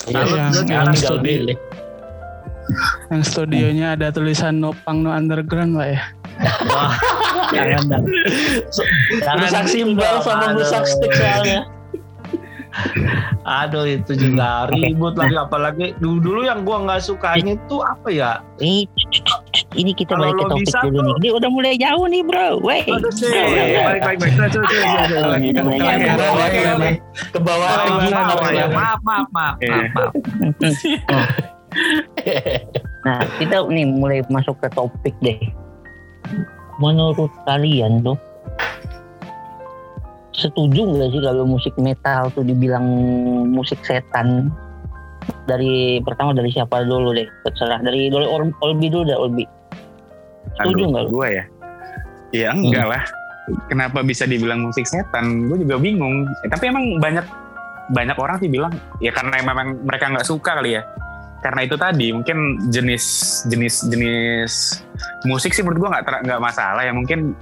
[0.00, 1.58] Salut yang- yang sekarang tinggal studi-.
[3.10, 6.00] Yang studionya ada tulisan no punk no underground pak ya.
[6.66, 6.94] wah
[7.50, 8.00] jangan dah
[9.20, 11.60] Jangan Rusak gitu simbol dong, sama rusak stick soalnya.
[13.60, 18.30] aduh itu juga ribut lagi apalagi dulu dulu yang gua nggak sukanya tuh apa ya?
[18.58, 18.86] Ini,
[19.74, 21.14] ini kita Kalau balik ke topik dulu tuh- nih.
[21.18, 22.48] Ini udah mulai jauh nih bro.
[22.62, 24.32] Aduh sih baik baik baik.
[24.38, 24.86] Terus, terus, terus.
[26.20, 26.90] Oh, oke.
[27.34, 28.66] Ke bawah Maaf, lagi maaf, maaf Iya.
[28.70, 29.54] maaf maaf.
[33.00, 35.38] Nah kita nih mulai masuk ke topik deh.
[36.76, 38.18] Menurut kalian tuh
[40.40, 42.84] setuju nggak sih kalau musik metal tuh dibilang
[43.52, 44.48] musik setan?
[45.44, 47.28] Dari pertama dari siapa dulu deh?
[47.44, 49.44] Terserah dari dari Ol- Olbi dulu deh Olbi.
[50.56, 51.10] Setuju nggak lu?
[51.20, 51.44] gue ya
[52.30, 53.02] ya enggak lah
[53.66, 57.26] kenapa bisa dibilang musik setan gue juga bingung Eh, tapi emang banyak
[57.90, 58.70] banyak orang sih bilang
[59.02, 60.82] ya karena memang mereka nggak suka kali ya
[61.42, 63.04] karena itu tadi mungkin jenis
[63.50, 64.52] jenis jenis
[65.26, 67.34] musik sih menurut gue nggak nggak masalah ya mungkin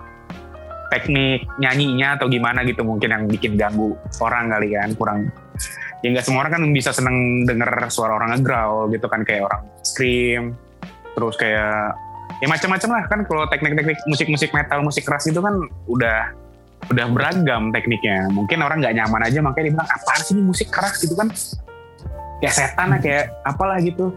[0.88, 5.18] teknik nyanyinya atau gimana gitu mungkin yang bikin ganggu orang kali kan kurang.
[6.00, 9.62] Ya nggak semua orang kan bisa seneng denger suara orang ngegrowl gitu kan kayak orang
[9.82, 10.54] scream
[11.18, 11.98] terus kayak
[12.38, 15.58] ya macam-macam lah kan kalau teknik-teknik musik-musik metal musik keras itu kan
[15.90, 16.30] udah
[16.88, 18.30] udah beragam tekniknya.
[18.30, 21.02] Mungkin orang nggak nyaman aja makanya dia bilang apaan sih ini musik keras?
[21.02, 21.28] Gitu kan.
[22.38, 24.14] Kayak setan lah kayak apalah gitu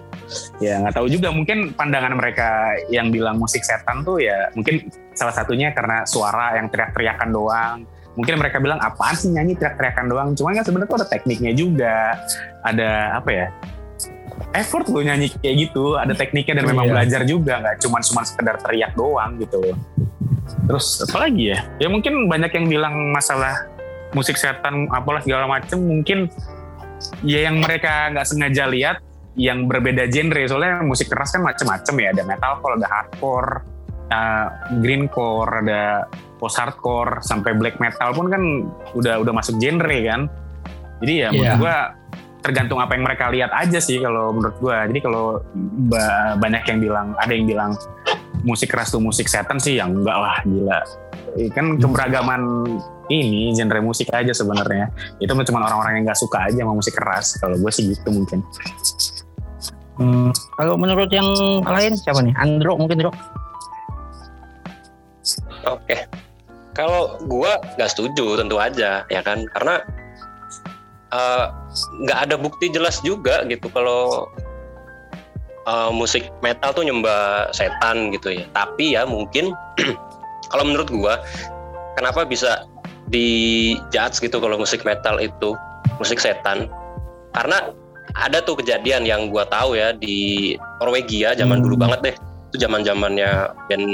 [0.63, 1.29] ya nggak tahu juga.
[1.31, 6.71] Mungkin pandangan mereka yang bilang musik setan tuh ya mungkin salah satunya karena suara yang
[6.71, 7.77] teriak-teriakan doang.
[8.11, 10.29] Mungkin mereka bilang apaan sih nyanyi teriak-teriakan doang?
[10.35, 12.19] Cuman kan sebenarnya tuh ada tekniknya juga.
[12.63, 13.47] Ada apa ya
[14.51, 15.95] effort lo nyanyi kayak gitu.
[15.95, 16.93] Ada tekniknya dan memang Iya.
[16.95, 17.53] belajar juga.
[17.63, 19.61] Nggak cuma cuma sekedar teriak doang gitu.
[20.67, 21.59] Terus apa lagi ya?
[21.79, 23.67] Ya mungkin banyak yang bilang masalah
[24.11, 25.79] musik setan apalah segala macem.
[25.79, 26.27] Mungkin
[27.23, 28.97] ya yang mereka nggak sengaja lihat
[29.39, 30.43] yang berbeda genre.
[30.47, 32.07] Soalnya musik keras kan macem-macem ya.
[32.11, 33.51] Ada metalcore ada hardcore
[34.11, 34.47] uh,
[34.83, 35.83] greencore ada
[36.41, 38.43] post hardcore sampai black metal pun kan
[38.97, 40.27] udah udah masuk genre kan.
[41.01, 41.61] Jadi ya menurut Iya.
[41.61, 41.75] gua
[42.41, 44.83] tergantung apa yang mereka lihat aja sih kalau menurut gua.
[44.89, 45.39] Jadi kalau
[45.87, 47.71] ba- banyak yang bilang ada yang bilang
[48.41, 50.79] musik keras tuh musik setan sih yang enggak lah gila.
[51.55, 52.41] Kan keberagaman
[53.07, 54.89] ini genre musik aja sebenarnya.
[55.21, 57.37] Itu cuma orang-orang yang nggak suka aja sama musik keras.
[57.37, 58.41] Kalau gue sih gitu mungkin
[60.01, 61.29] Hmm, kalau menurut yang
[61.61, 62.33] lain siapa nih?
[62.41, 63.13] Andro mungkin Andro.
[65.69, 66.09] Oke.
[66.73, 69.85] Kalau gua nggak setuju tentu aja ya kan karena
[71.13, 71.45] eh,
[72.01, 74.25] nggak ada bukti jelas juga gitu kalau
[75.69, 78.49] eh, musik metal tuh nyembah setan gitu ya.
[78.57, 79.53] Tapi ya mungkin
[80.51, 81.21] kalau menurut gua
[81.93, 82.65] kenapa bisa
[83.13, 85.53] dijudge gitu kalau musik metal itu
[86.01, 86.65] musik setan?
[87.37, 87.69] Karena
[88.15, 92.15] ada tuh kejadian yang gua tahu ya di Norwegia zaman dulu banget deh.
[92.51, 93.31] Itu zaman-zamannya
[93.71, 93.85] band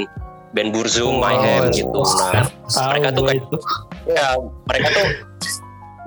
[0.56, 2.00] band Burzum, Mayhem gitu.
[2.18, 2.48] Nah,
[2.90, 3.56] mereka tuh kayak itu.
[4.08, 4.28] ya
[4.66, 5.06] mereka tuh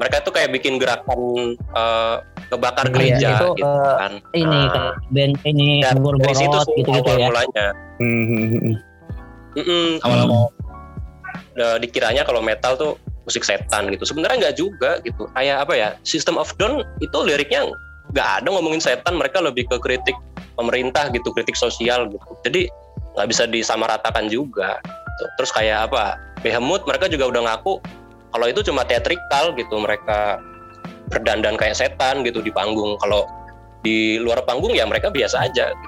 [0.01, 1.21] mereka tuh kayak bikin gerakan
[1.55, 2.15] eh,
[2.49, 4.13] ngebakar Iya, gereja itu, gitu eh, kan.
[4.33, 7.27] Ini Nah, kayak band ini ya, dari situ gitu-gitu awal ya.
[7.29, 7.67] mulanya.
[8.01, 8.75] Hmm,
[9.51, 10.49] Mm-mm, awal-awal
[11.55, 12.91] eh, dikiranya kalau metal tuh
[13.23, 14.03] musik setan gitu.
[14.03, 15.29] Sebenarnya nggak juga gitu.
[15.37, 15.89] Kayak apa ya?
[16.01, 17.69] System of Down itu liriknya
[18.11, 19.17] nggak ada ngomongin setan.
[19.17, 20.15] Mereka lebih ke kritik
[20.55, 22.27] pemerintah gitu, kritik sosial gitu.
[22.45, 22.67] Jadi
[23.17, 24.79] nggak bisa disamaratakan juga.
[24.83, 25.23] gitu.
[25.41, 26.19] Terus kayak apa?
[26.41, 27.77] Behemoth mereka juga udah ngaku
[28.31, 29.75] kalau itu cuma teatrikal gitu.
[29.75, 30.39] Mereka
[31.11, 32.95] berdandan kayak setan gitu di panggung.
[33.03, 33.27] Kalau
[33.81, 35.71] di luar panggung ya mereka biasa aja.
[35.73, 35.87] Gitu.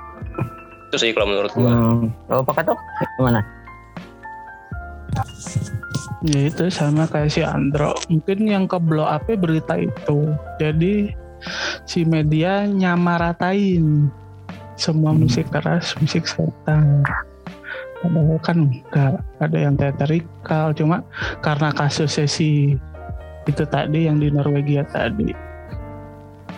[0.91, 1.71] Itu sih kalau menurut gua.
[1.71, 2.11] Hmm.
[2.29, 2.73] Kalau Pak Kato
[3.17, 3.41] gimana?
[6.23, 7.97] Ya itu sama kayak si Andro.
[8.07, 10.31] Mungkin yang ke blow up berita itu.
[10.61, 11.11] Jadi
[11.83, 14.09] si media nyamaratain
[14.75, 17.05] semua musik keras, musik setan.
[18.03, 21.05] Padahal kan enggak ada yang teatrikal, cuma
[21.39, 22.75] karena kasusnya si
[23.47, 25.31] itu tadi yang di Norwegia tadi.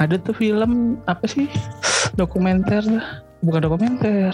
[0.02, 1.48] Ada tuh film apa sih?
[2.18, 2.84] Dokumenter,
[3.46, 4.34] bukan dokumenter,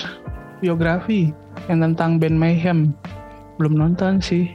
[0.64, 1.36] biografi
[1.68, 2.96] yang tentang band Mayhem.
[3.60, 4.50] Belum nonton sih.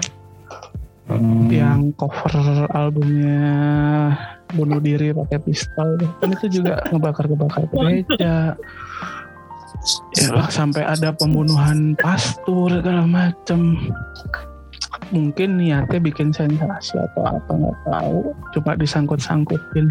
[1.46, 4.10] Yang cover albumnya
[4.56, 6.00] bunuh diri pakai pistol.
[6.18, 8.56] Kan itu juga ngebakar-ngebakar gereja
[10.16, 13.92] ya, sampai ada pembunuhan pastor segala macem.
[15.14, 18.34] Mungkin niatnya bikin sensasi atau apa nggak tahu.
[18.58, 19.86] Cuma disangkut-sangkutin.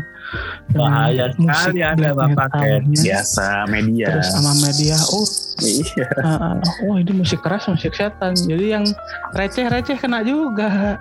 [0.75, 2.83] Bahaya sekali ada metalnya.
[2.83, 4.11] Biasa media.
[4.11, 5.27] terus sama media oh.
[5.63, 6.07] Iya.
[6.19, 8.35] ah, oh ini musik keras musik setan.
[8.35, 8.83] Jadi yang
[9.31, 10.99] receh-receh kena juga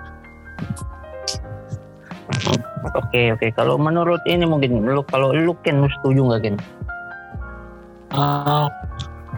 [2.95, 3.47] Oke oke.
[3.53, 6.55] Kalau menurut ini mungkin lu kalau lu Ken lu setuju nggak Ken?
[8.15, 8.69] Ah,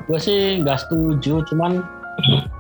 [0.06, 1.82] gue sih nggak setuju, cuman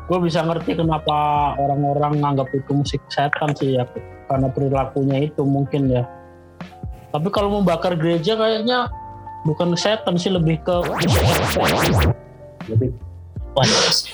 [0.07, 3.85] gue bisa ngerti kenapa orang-orang nganggap itu musik setan sih ya,
[4.31, 6.03] karena perilakunya itu mungkin ya.
[7.13, 8.89] Tapi kalau membakar gereja kayaknya
[9.45, 10.75] bukan setan sih, lebih ke
[12.67, 12.91] lebih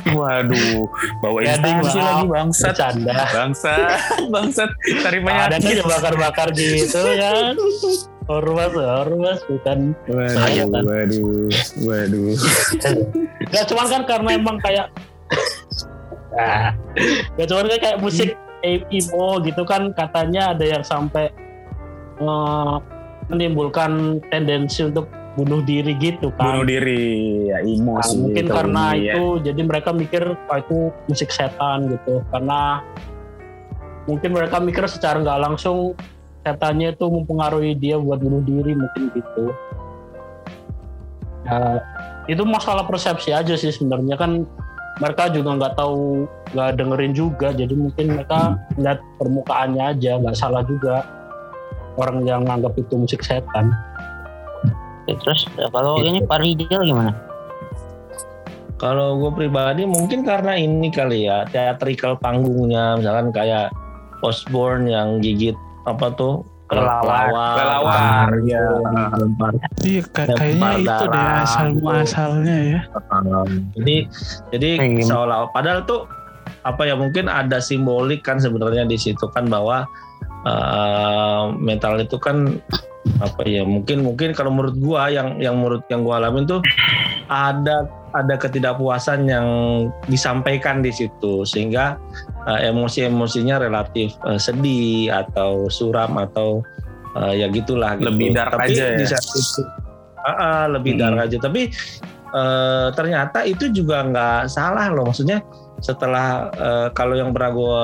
[0.09, 0.87] Waduh,
[1.19, 2.73] bawa Ya, instansi lagi bangsat.
[2.73, 3.13] bercanda.
[3.29, 3.97] Bangsat,
[4.33, 4.69] bangsat.
[5.03, 5.75] Cari Ada penyakit.
[5.79, 7.53] kan bakar-bakar gitu kan.
[8.23, 11.27] Ormas, ormas bukan Waduh, waduh,
[11.83, 12.31] waduh.
[13.51, 14.87] Gak cuman kan karena emang kayak
[16.33, 16.71] Ah,
[17.35, 18.29] Gak cuman kan kayak musik
[18.63, 21.27] emo gitu kan katanya ada yang sampai
[22.15, 22.75] eh,
[23.27, 23.91] menimbulkan
[24.29, 26.61] tendensi untuk bunuh diri gitu kan.
[26.61, 27.03] Bunuh diri,
[27.49, 28.13] ya Nah, emosi.
[28.21, 29.13] mungkin gitu, karena ya.
[29.17, 30.77] itu jadi mereka mikir oh, itu
[31.09, 32.81] musik setan gitu karena
[34.05, 35.95] mungkin mereka mikir secara nggak langsung
[36.43, 39.45] setannya itu mempengaruhi dia buat bunuh diri mungkin gitu
[41.47, 41.79] ya,
[42.27, 44.43] itu masalah persepsi aja sih sebenarnya kan
[44.99, 50.61] mereka juga nggak tahu nggak dengerin juga jadi mungkin mereka lihat permukaannya aja nggak salah
[50.67, 51.07] juga
[51.95, 53.71] orang yang nganggap itu musik setan
[55.03, 56.07] Oke, Terus eh, kalau Gitu.
[56.09, 57.11] ini Pak Rijal gimana?
[58.75, 63.71] Kalau gue pribadi mungkin karena ini kali ya teatrikal panggungnya misalkan kayak
[64.19, 67.27] Osborne yang gigit apa tuh Kelelawar.
[67.53, 68.59] Kelelawar, ya.
[69.13, 69.51] Lempar.
[69.83, 72.79] iya Lempar kayaknya itu deh asal muasalnya ya
[73.77, 73.95] Jadi
[74.49, 75.03] jadi Hmm.
[75.05, 76.07] seolah padahal tuh
[76.63, 79.85] apa ya mungkin ada simbolik kan sebenarnya di situ kan bahwa
[80.43, 82.57] eh, metal itu kan
[83.19, 86.63] apa ya mungkin mungkin kalau menurut gua yang yang menurut yang gua alamin tuh
[87.27, 89.47] ada ada ketidakpuasan yang
[90.05, 91.97] disampaikan di situ sehingga
[92.45, 96.61] eh, emosi-emosinya relatif eh, sedih atau suram atau
[97.17, 98.07] eh, ya gitulah gitu.
[98.07, 98.97] Lebih dark Tapi aja ya?
[98.97, 99.71] di satu sisi-
[100.23, 101.01] Ah, ah, lebih Hmm.
[101.03, 101.37] dark aja.
[101.41, 101.61] Tapi
[102.31, 105.11] eh, ternyata itu juga nggak salah loh.
[105.11, 105.43] Maksudnya
[105.83, 107.83] setelah eh, kalau yang pernah gue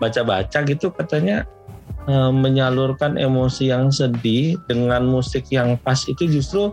[0.00, 1.44] baca-baca gitu katanya
[2.08, 6.72] eh, menyalurkan emosi yang sedih dengan musik yang pas itu justru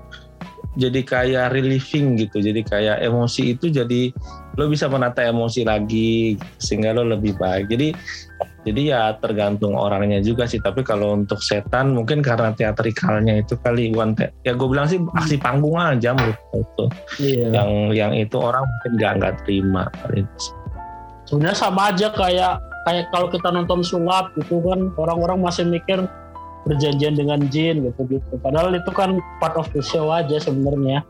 [0.80, 2.40] jadi kayak relieving gitu.
[2.40, 4.12] Jadi kayak emosi itu jadi
[4.56, 7.68] lo bisa menata emosi lagi sehingga lo lebih baik.
[7.68, 7.92] Jadi
[8.62, 10.64] jadi ya tergantung orangnya juga sih.
[10.64, 15.36] Tapi kalau untuk setan mungkin karena teatrikalnya itu kali te- ya gue bilang sih aksi
[15.42, 16.86] panggung aja menurut itu.
[17.20, 19.84] iya Yang yang itu orang mungkin nggak nggak terima.
[21.32, 26.04] Sebenarnya sama aja kayak kayak kalau kita nonton sulap gitu kan orang-orang masih mikir
[26.62, 31.02] perjanjian dengan jin gitu gitu padahal itu kan part of the show aja sebenarnya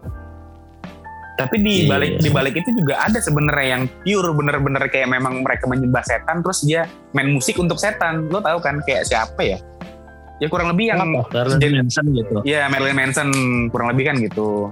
[1.32, 1.90] Tapi di Iya.
[1.90, 6.46] balik di balik itu juga ada sebenarnya yang pure bener-bener kayak memang mereka menyembah setan
[6.46, 8.30] terus dia main musik untuk setan.
[8.30, 9.58] Lo tahu kan kayak siapa ya?
[10.38, 11.02] Ya kurang lebih yang
[11.58, 12.46] Jadi- Manson gitu.
[12.46, 13.30] ya Marilyn Manson
[13.74, 14.70] kurang lebih kan gitu.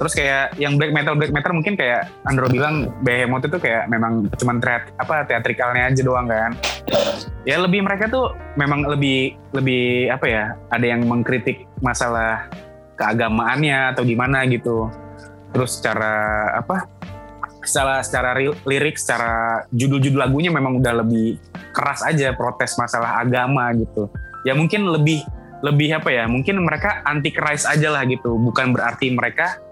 [0.00, 4.26] Terus kayak yang black metal black metal mungkin kayak Andro bilang Behemoth itu kayak memang
[4.34, 6.52] cuman teat, apa teatrikalnya aja doang kan.
[7.46, 10.44] Ya lebih mereka tuh memang lebih lebih apa ya?
[10.74, 12.50] Ada yang mengkritik masalah
[12.98, 14.90] keagamaannya atau gimana gitu.
[15.54, 16.88] Terus secara apa?
[17.62, 21.38] Secara secara ri- lirik, secara judul-judul lagunya memang udah lebih
[21.70, 24.10] keras aja protes masalah agama gitu.
[24.42, 25.22] Ya mungkin lebih
[25.62, 29.62] lebih apa ya mungkin mereka anti Christ aja lah gitu bukan berarti mereka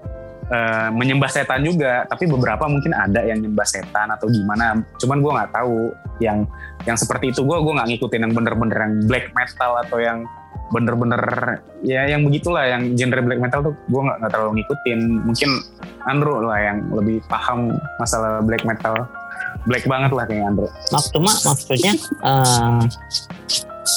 [0.50, 2.04] eh, menyembah setan juga.
[2.06, 4.82] Tapi beberapa mungkin ada yang nyembah setan atau gimana.
[4.98, 6.44] Cuman gue nggak tahu yang
[6.84, 7.46] yang seperti itu.
[7.46, 10.26] Gue gue nggak ngikutin yang bener-bener yang black metal atau yang
[10.70, 11.22] bener-bener
[11.86, 12.66] ya yang begitulah.
[12.66, 15.00] Yang genre black metal tuh gue nggak terlalu ngikutin.
[15.24, 15.50] Mungkin
[16.10, 19.06] Andrew lah yang lebih paham masalah black metal.
[19.68, 20.70] Black banget lah kayak Andrew.
[20.92, 21.92] Mak cuma maksudnya
[22.24, 22.80] eh,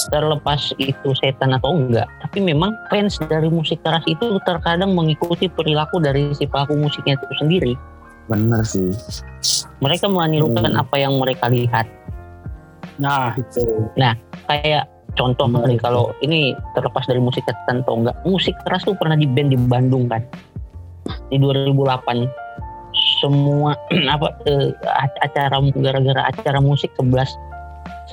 [0.10, 6.00] terlepas itu setan atau enggak tapi memang fans dari musik keras itu terkadang mengikuti perilaku
[6.00, 7.74] dari si pelaku musiknya itu sendiri
[8.32, 8.92] bener sih
[9.84, 10.82] mereka menirukan Hmm.
[10.82, 11.88] apa yang mereka lihat
[13.02, 13.90] Nah itu.
[14.46, 14.86] kayak
[15.18, 15.66] contoh Benar.
[15.66, 19.50] nih kalau ini terlepas dari musik keras atau enggak musik keras tuh pernah di band
[19.54, 20.22] di Bandung kan
[21.30, 22.26] di 2008
[23.22, 23.74] semua
[24.14, 24.72] apa eh,
[25.26, 27.28] acara gara-gara acara musik 11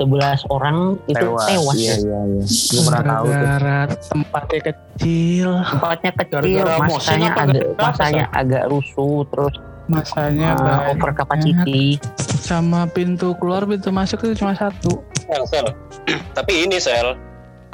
[0.00, 1.96] 11 orang itu tewas, iya ya.
[2.00, 2.44] iya iya.
[2.48, 3.32] Gue pernah tahu tuh.
[3.36, 9.54] Gara-gara tempatnya kecil, tempatnya kecil Gara-gara moshing masanya agak masanya agak rusuh terus
[9.92, 12.00] masanya uh, over capacity.
[12.40, 15.04] Sama pintu keluar pintu masuk itu cuma satu.
[15.28, 15.66] Sel, sel.
[16.38, 17.18] Tapi ini sel,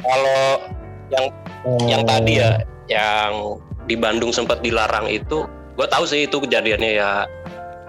[0.02, 0.42] kalau
[1.14, 1.26] yang
[1.86, 2.58] yang tadi ya,
[2.90, 5.46] yang di Bandung sempat dilarang itu,
[5.78, 7.10] gue tahu sih itu kejadiannya ya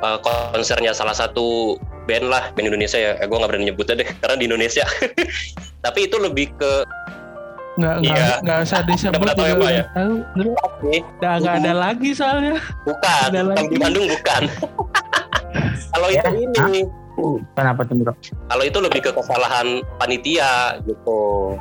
[0.05, 4.09] eh, konsernya salah satu band lah band Indonesia ya, eh, gue nggak berani nyebutnya deh
[4.17, 4.85] karena di Indonesia.
[5.85, 6.71] Tapi itu lebih ke
[7.77, 8.41] Nggak nggak Iya.
[8.41, 9.83] nggak usah disebut Udah tahu ya, ya?
[9.93, 10.13] tahu.
[10.81, 12.57] Nih, udah nggak ada lagi soalnya.
[12.81, 13.65] bukan, Ada lagi.
[13.69, 14.41] di Bandung bukan.
[15.93, 16.31] kalau itu Ya,
[16.65, 16.81] ini,
[17.53, 18.13] kenapa tuh bro
[18.49, 21.19] kalau itu lebih ke kesalahan panitia gitu.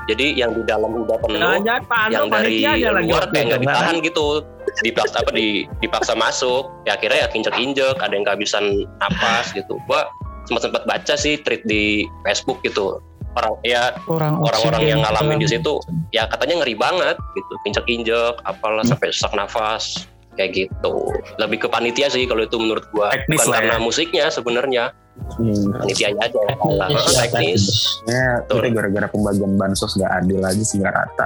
[0.09, 4.41] Jadi yang di dalam udah penuh, Jangan Pak yang dari luar kayak nggak ditahan gitu.
[4.41, 8.65] gitu dipaksa apa di dipaksa masuk ya akhirnya ya injek injek ada yang kehabisan
[9.01, 10.05] napas gitu gua
[10.47, 11.85] sempat sempat baca sih tweet di
[12.23, 12.99] Facebook gitu
[13.35, 15.77] orang ya Orang orang-orang yang ngalamin di situ
[16.09, 18.91] ya katanya ngeri banget gitu injek injek apalah Hmm.
[18.91, 20.95] sampai sesak nafas kayak gitu
[21.37, 23.83] lebih ke panitia sih kalau itu menurut gua Teknis bukan lah karena ya.
[23.83, 24.85] musiknya sebenarnya
[25.17, 25.73] Hmm.
[25.75, 26.87] panitianya aja yang salah.
[26.87, 27.65] Teknis, ya, teknis
[28.05, 31.25] Ya, itu gara-gara pembagian bansos gak adil aja sih gak rata.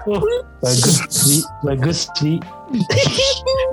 [0.62, 2.38] Bagus sih, bagus sih.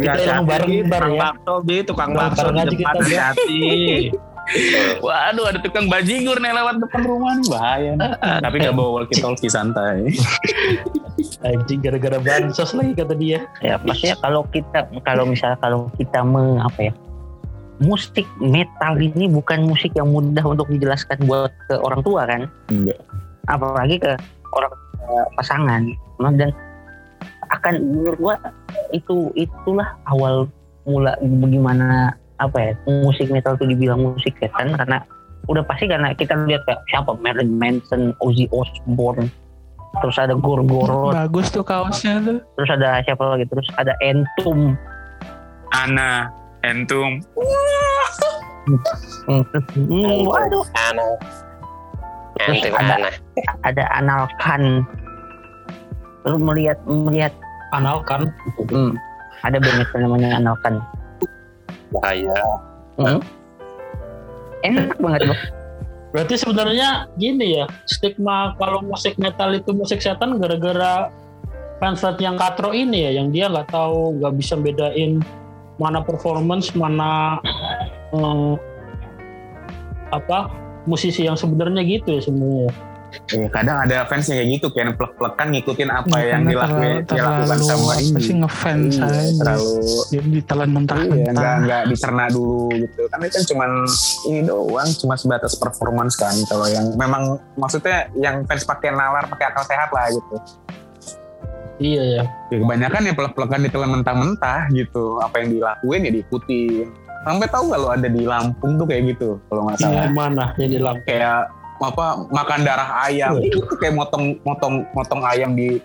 [0.02, 1.22] Kita yang bareng tukang ya.
[1.22, 3.62] bakso bi tukang Bareng bakso di depan hati
[5.04, 7.92] Waduh, ada tukang bajigur nih lewat depan rumah nih bahaya.
[8.00, 8.12] nih.
[8.46, 10.12] Tapi gak bawa walkie talkie santai.
[11.44, 13.44] Anjing gara-gara bansos lagi kata dia.
[13.60, 16.94] ya maksudnya kalau kita kalau misalnya kalau kita meng apa ya
[17.78, 22.42] musik metal ini bukan musik yang mudah untuk dijelaskan buat ke orang tua kan
[22.74, 22.98] Enggak.
[23.46, 24.18] apalagi ke
[24.54, 25.82] orang tua pasangan
[26.18, 26.50] Nah, dan
[27.54, 28.36] akan menurut gua
[28.90, 30.50] itu itulah awal
[30.90, 35.02] mula bagaimana apa ya musik metal itu dibilang musik setan karena
[35.48, 37.16] udah pasti karena kita lihat kayak siapa?
[37.24, 39.32] Marilyn Manson, Ozzy Osbourne,
[40.04, 42.40] terus ada Gorgoroth, bagus tuh kaosnya tuh.
[42.60, 44.76] Terus ada siapa lagi, terus ada Entum,
[45.72, 46.28] Ana,
[46.68, 47.24] Entum.
[49.24, 51.16] Terus, waduh, aneh
[52.38, 53.18] Terus ada-
[53.64, 54.84] ada Analkan.
[56.22, 57.34] Terus melihat melihat.
[57.72, 58.32] Analkan.
[58.72, 58.96] hmm,
[59.44, 60.80] ada band namanya Analkan.
[61.92, 62.36] Bahaya
[62.98, 63.22] Hmm.
[64.66, 65.40] Enak banget loh.
[66.10, 71.14] Berarti sebenarnya gini ya, stigma kalau musik metal itu musik setan gara-gara
[71.78, 75.22] fans yang katro ini ya, yang dia nggak tahu, nggak bisa bedain
[75.78, 77.38] mana performance, mana
[78.18, 78.54] eh,
[80.10, 80.50] apa
[80.90, 82.66] musisi yang sebenarnya gitu ya semua.
[83.08, 87.08] Ya, kadang ada fans yang kayak gitu kayak plek-plekan ngikutin apa Ya, yang dilakuin, terlalu,
[87.08, 88.20] dilakukan terlalu sama ini.
[88.20, 89.72] sih ngefans Iya, aja terlalu
[90.08, 93.02] jadi ditelan Iya, mentah-mentah nggak nggak dicerna dulu gitu.
[93.08, 93.72] Kan itu kan cuman
[94.26, 96.36] ini doang, cuma sebatas performance kan.
[96.46, 97.24] Kalau yang memang
[97.56, 100.36] maksudnya yang fans pakai nalar, pakai akal sehat lah gitu.
[101.78, 102.24] Iya ya.
[102.50, 105.22] Ya, kebanyakan ya pelak-pelakan ditelan mentah-mentah gitu.
[105.22, 106.84] Apa yang dilakuin ya diikuti.
[107.22, 110.08] Sampai tahu lo ada di Lampung tuh kayak gitu kalau nggak salah.
[110.08, 111.06] Di mana yang di Lampung?
[111.06, 111.40] Kayak
[111.82, 113.38] apa makan darah ayam.
[113.42, 115.78] Itu kayak motong motong motong ayam di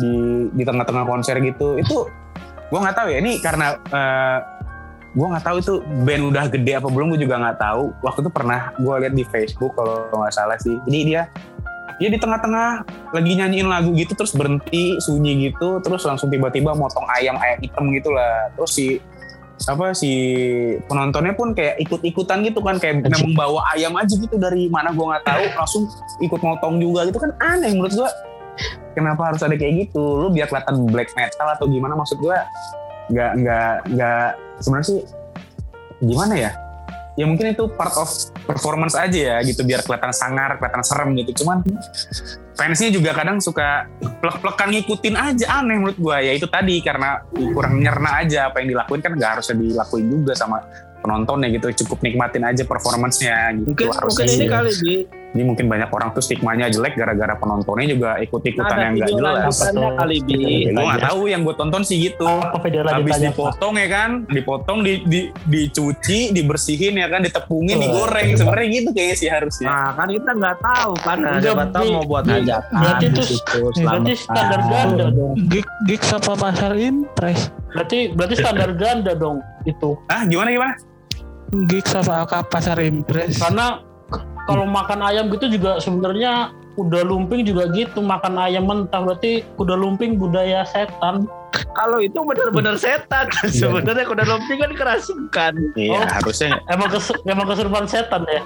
[0.00, 0.12] di
[0.52, 1.78] di tengah-tengah konser gitu.
[1.78, 2.08] Itu
[2.72, 3.18] gue nggak tahu ya.
[3.20, 4.38] Ini karena eh,
[5.14, 7.92] gue nggak tahu itu band udah gede apa belum gue juga nggak tahu.
[8.02, 10.74] Waktu itu pernah gue lihat di Facebook kalau nggak salah sih.
[10.88, 11.22] Jadi dia
[11.98, 12.82] dia di tengah-tengah
[13.14, 17.86] lagi nyanyiin lagu gitu terus berhenti sunyi gitu terus langsung tiba-tiba motong ayam ayam hitam
[17.94, 18.98] gitu lah terus si
[19.54, 20.10] apa si
[20.90, 25.06] penontonnya pun kayak ikut-ikutan gitu kan kayak memang bawa ayam aja gitu dari mana gue
[25.06, 25.82] nggak tahu langsung
[26.18, 28.10] ikut motong juga gitu kan aneh menurut gue
[28.94, 30.02] kenapa harus ada kayak gitu?
[30.22, 31.98] Lu biar kelihatan black metal atau gimana?
[31.98, 32.36] Maksud gue
[33.12, 34.26] nggak nggak nggak
[34.62, 35.00] sebenarnya sih
[36.00, 36.50] gimana ya?
[37.14, 38.10] Ya mungkin itu part of
[38.44, 39.64] performance aja ya gitu.
[39.64, 41.44] Biar kelihatan sangar kelihatan serem gitu.
[41.44, 41.64] Cuman
[42.54, 45.64] fansnya juga kadang suka plek-plekan ngikutin aja.
[45.64, 46.20] Aneh menurut gua.
[46.20, 46.78] Ya itu tadi.
[46.84, 49.00] Karena kurang nyerna aja apa yang dilakuin.
[49.00, 50.62] Kan nggak harusnya dilakuin juga sama
[51.00, 51.84] penontonnya gitu.
[51.84, 53.72] Cukup nikmatin aja performancenya gitu.
[53.72, 54.94] Mungkin harusnya mungkin ini kali bi
[55.34, 59.58] Ini mungkin banyak orang tuh stigmanya jelek gara-gara penontonnya juga ikut-ikutan yang video jelas.
[59.66, 60.70] Apa kali bi.
[60.70, 62.22] Gue nggak tahu yang gue tonton sih gitu.
[62.22, 67.82] Apa video Habis dipotong ya kan, dipotong, di, di, dicuci, dibersihin ya kan, ditepungin, Oh.
[67.82, 68.38] digoreng.
[68.38, 69.66] Sebenarnya gitu kayaknya sih harusnya.
[69.66, 71.16] Nah kan kita nggak tahu kan.
[71.18, 72.78] Nah, Udah, siapa tahu mau buat hajatan.
[72.78, 75.34] berarti itu- gitu, Berarti standar ganda dong.
[75.50, 77.40] Gig gig apa pasar impres?
[77.74, 79.98] Berarti berarti standar ganda dong itu.
[80.06, 80.74] Ah gimana gimana?
[81.66, 83.34] Gig apa pasar impres?
[83.34, 83.82] Karena
[84.44, 89.78] kalau makan ayam gitu juga sebenarnya kuda lumping juga gitu makan ayam mentah berarti kuda
[89.78, 91.24] lumping budaya setan.
[91.74, 93.30] Kalau itu benar-benar setan.
[93.46, 95.52] Sebenarnya kuda lumping kan kerasukan.
[95.78, 96.06] Iya Oh.
[96.06, 96.58] harusnya.
[96.66, 98.42] Emang kes, emang kesurupan setan ya?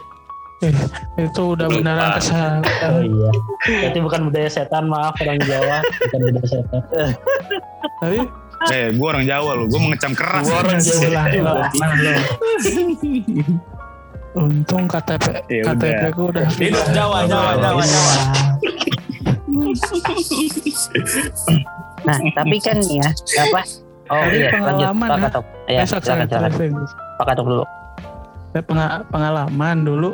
[0.58, 0.74] Eh,
[1.22, 2.60] itu udah beneran kesalahan.
[2.90, 3.30] Oh iya.
[3.64, 6.82] Berarti bukan budaya setan maaf orang Jawa bukan budaya setan.
[8.02, 8.20] Tapi
[8.74, 10.42] Eh gue orang Jawa loh, gue mengecam keras.
[10.42, 11.70] Gua orang Jawa lah.
[14.38, 16.10] Untung KTP Ya KTP udah.
[16.14, 16.46] ku udah
[16.88, 18.14] Jawa, Jawa, Jawa, Jawa.
[22.00, 23.10] Nah, tapi kan nih ya,
[23.42, 23.60] apa?
[24.08, 25.24] Oh Tadi iya, lanjut pengalaman Pak ya.
[25.26, 25.44] Katok.
[25.68, 26.70] Ya, Besok silakan, saya silakan.
[27.18, 27.64] Pak Katok dulu.
[28.48, 30.10] Saya penga- pengalaman dulu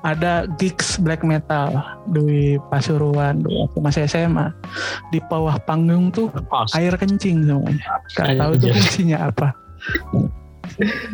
[0.00, 1.68] ada gigs black metal
[2.08, 4.48] di Pasuruan dulu waktu masih SMA
[5.08, 6.32] di bawah panggung tuh
[6.72, 9.52] air kencing semuanya nggak tahu itu fungsinya apa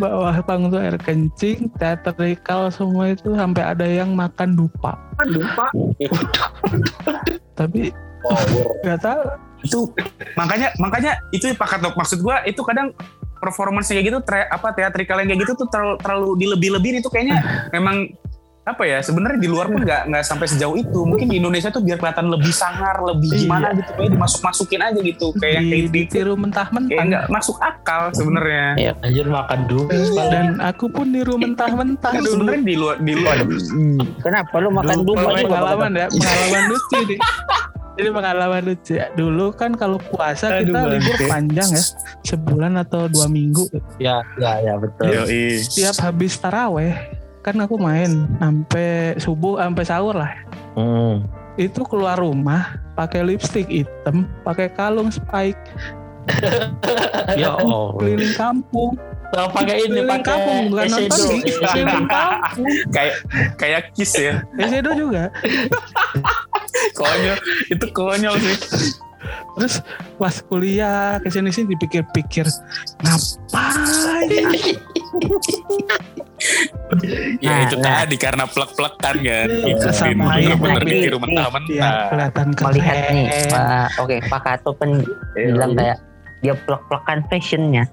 [0.00, 4.96] bawah panggung tuh air kencing teatrikal semua itu sampai ada yang makan dupa.
[5.28, 5.68] Lupa.
[7.58, 7.92] tapi
[8.84, 9.22] nggak tahu.
[9.60, 9.80] Itu
[10.40, 12.96] makanya makanya itu Pak Katok maksud gue itu kadang
[13.40, 16.96] performance kayak gitu tre- apa teatrikal yang kayak gitu tuh terlalu, terlalu dilebih-lebihin.
[17.04, 17.40] Itu kayaknya
[17.76, 18.08] memang
[18.70, 21.00] apa ya sebenarnya di luar pun nggak nggak sampai sejauh itu.
[21.02, 25.00] Mungkin di Indonesia tuh biar kelihatan lebih sangar lebih gimana gitu kayak dimasuk masukin aja
[25.02, 28.66] gitu kayak yang di, kayak gitu ditiru kayak mentah-mentah nggak masuk akal sebenarnya.
[28.78, 28.92] Iya.
[29.02, 29.88] Anjir makan dulu.
[30.30, 32.12] dan aku pun niru mentah-mentah.
[32.14, 33.36] Kan dulu sebenarnya di luar di luar.
[34.20, 35.12] Kenapa lu makan Dulu?
[35.16, 37.20] pengalaman ya pengalaman lucu nih.
[38.00, 39.06] Jadi pengalaman lucu ya.
[39.12, 41.28] Dulu kan kalau puasa kita Aduh, libur bangke.
[41.28, 41.84] panjang ya.
[42.24, 43.68] Sebulan atau dua minggu.
[44.00, 45.10] Ya, ya, ya betul.
[45.10, 45.60] Yoi.
[45.68, 50.32] tiap habis taraweh kan aku main sampai subuh sampai sahur lah.
[50.76, 51.26] Hmm.
[51.58, 55.58] itu keluar rumah pakai lipstick hitam pakai kalung spike.
[57.34, 57.96] Ya Allah.
[57.98, 58.94] keliling kampung.
[59.30, 61.30] Tahu pakai ini keliling pakai kampung bukan nonton eyeshadow.
[61.42, 63.14] gigs keliling kampung kayak
[63.58, 64.34] kayak kiss ya.
[64.58, 65.24] Esedo juga.
[66.94, 67.38] Konyol.
[67.70, 68.56] Itu konyol sih.
[69.58, 69.74] Terus
[70.16, 72.46] pas kuliah ke sini sini dipikir-pikir
[73.04, 74.28] ngapain
[77.38, 78.02] ya Nah, itu nah.
[78.02, 79.38] tadi karena plek-plekan kan Iya,
[79.70, 80.90] ikutin sama bener-bener aja.
[80.90, 84.90] ditiru Nih, mentah-mentah kelihatan Melihat nih, Pak, oke Pak Katok kan
[85.34, 85.98] bilang kayak
[86.40, 87.84] dia plek-plekan fashionnya.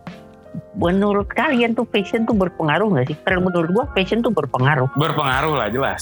[0.79, 3.17] Menurut kalian tuh fashion tuh berpengaruh nggak sih?
[3.21, 4.89] Karena menurut gua fashion tuh berpengaruh.
[4.97, 6.01] berpengaruh lah jelas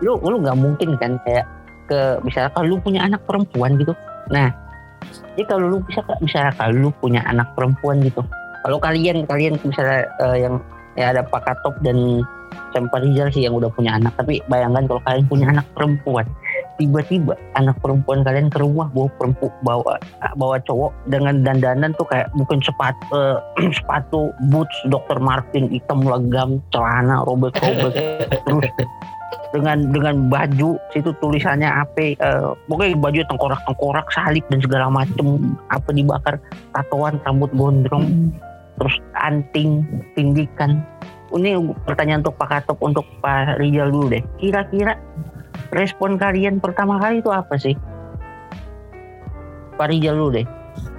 [0.00, 1.44] Lu lu nggak mungkin kan kayak
[1.86, 3.92] ke misalnya kalau lu punya anak perempuan gitu.
[4.32, 4.48] Nah,
[5.34, 8.22] jadi kalau lu bisa misalnya kalau lu punya anak perempuan gitu.
[8.62, 10.62] Kalau kalian kalian misalnya eh, yang
[10.98, 12.22] ya ada Pak Katok dan
[12.72, 14.16] Sampai Rizal sih yang udah punya anak.
[14.16, 16.24] Tapi bayangkan kalau kalian punya anak perempuan,
[16.80, 20.00] tiba-tiba anak perempuan kalian ke rumah bawa perempu bawa
[20.36, 23.36] bawa cowok dengan dandanan tuh kayak bukan sepatu eh,
[23.78, 25.20] sepatu boots Dr.
[25.20, 27.94] Martin hitam legam celana robek-robek
[28.48, 28.68] terus
[29.52, 35.90] dengan dengan baju situ tulisannya apa eh, pokoknya baju tengkorak-tengkorak salib dan segala macem apa
[35.92, 36.40] dibakar
[36.72, 38.32] tatoan rambut gondrong
[38.78, 40.84] terus anting tindikan.
[41.32, 41.56] Ini
[41.88, 44.22] pertanyaan untuk Pak Katok untuk Pak Rizal dulu deh.
[44.36, 45.00] Kira-kira
[45.72, 47.72] respon kalian pertama kali itu apa sih?
[49.80, 50.46] Pak Rizal dulu deh.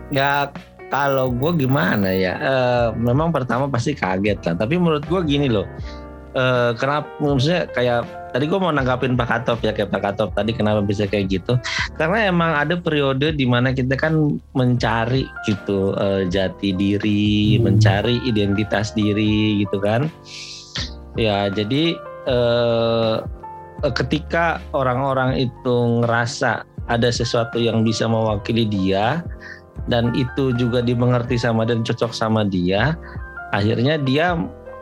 [0.10, 0.50] Ya
[0.90, 4.54] kalau gue gimana ya, Eh, memang pertama pasti kaget lah.
[4.58, 5.66] Tapi menurut gue gini loh,
[6.34, 10.50] Eh, kenapa maksudnya kayak tadi gue mau nanggapin Pak Katop ya kayak Pak Katop tadi
[10.50, 11.54] kenapa bisa kayak gitu?
[11.94, 18.98] Karena emang ada periode di mana kita kan mencari gitu eh, jati diri, mencari identitas
[18.98, 20.10] diri gitu kan.
[21.22, 21.94] Ya jadi
[22.26, 23.16] eh,
[23.94, 29.22] ketika orang-orang itu ngerasa ada sesuatu yang bisa mewakili dia
[29.86, 32.98] dan itu juga dimengerti sama dan cocok sama dia
[33.54, 34.34] akhirnya dia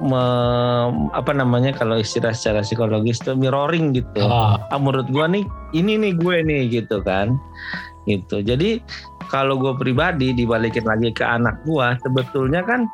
[0.01, 4.25] me- apa namanya kalau istilah secara psikologis itu mirroring gitu.
[4.25, 5.45] Ah, ah, menurut gua nih
[5.77, 7.37] ini nih gue nih gitu kan.
[8.09, 8.41] Gitu.
[8.41, 8.81] Jadi
[9.29, 12.89] kalau gue pribadi dibalikin lagi ke anak gua sebetulnya kan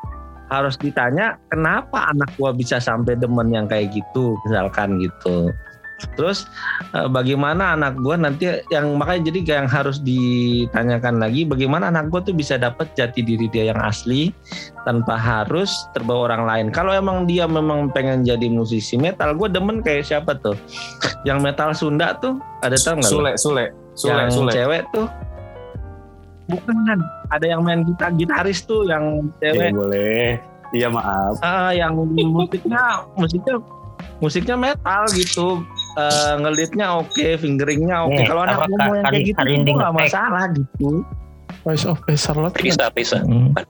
[0.48, 5.52] harus ditanya kenapa anak gua bisa sampai demen yang kayak gitu misalkan gitu
[6.14, 6.46] Terus
[6.94, 12.30] eh, bagaimana anak gue nanti yang makanya jadi yang harus ditanyakan lagi bagaimana anak gue
[12.30, 14.30] tuh bisa dapat jati diri dia yang asli
[14.86, 16.66] tanpa harus terbawa orang lain.
[16.70, 20.54] Kalau emang dia memang pengen jadi musisi metal, gue demen kayak siapa tuh?
[21.26, 23.10] Yang metal Sunda tuh ada tau nggak?
[23.10, 23.64] Sule, Sule,
[23.98, 24.50] Sule, yang Sule.
[24.54, 25.06] cewek tuh
[26.48, 26.98] bukan kan?
[27.28, 29.70] Ada yang main gitar gitaris tuh yang Ya, cewek.
[29.74, 30.40] boleh.
[30.68, 31.40] Iya maaf.
[31.40, 31.96] Ah, yang
[32.28, 33.56] musiknya musiknya
[34.20, 35.64] musiknya metal gitu.
[35.98, 38.22] Eh ngelitnya oke, fingeringnya oke.
[38.22, 40.90] Eh, Kalau anak mau yang kayak gitu Karinding itu nggak masalah gitu.
[41.66, 43.18] Voice of Bezerlot Prisa, Prisa.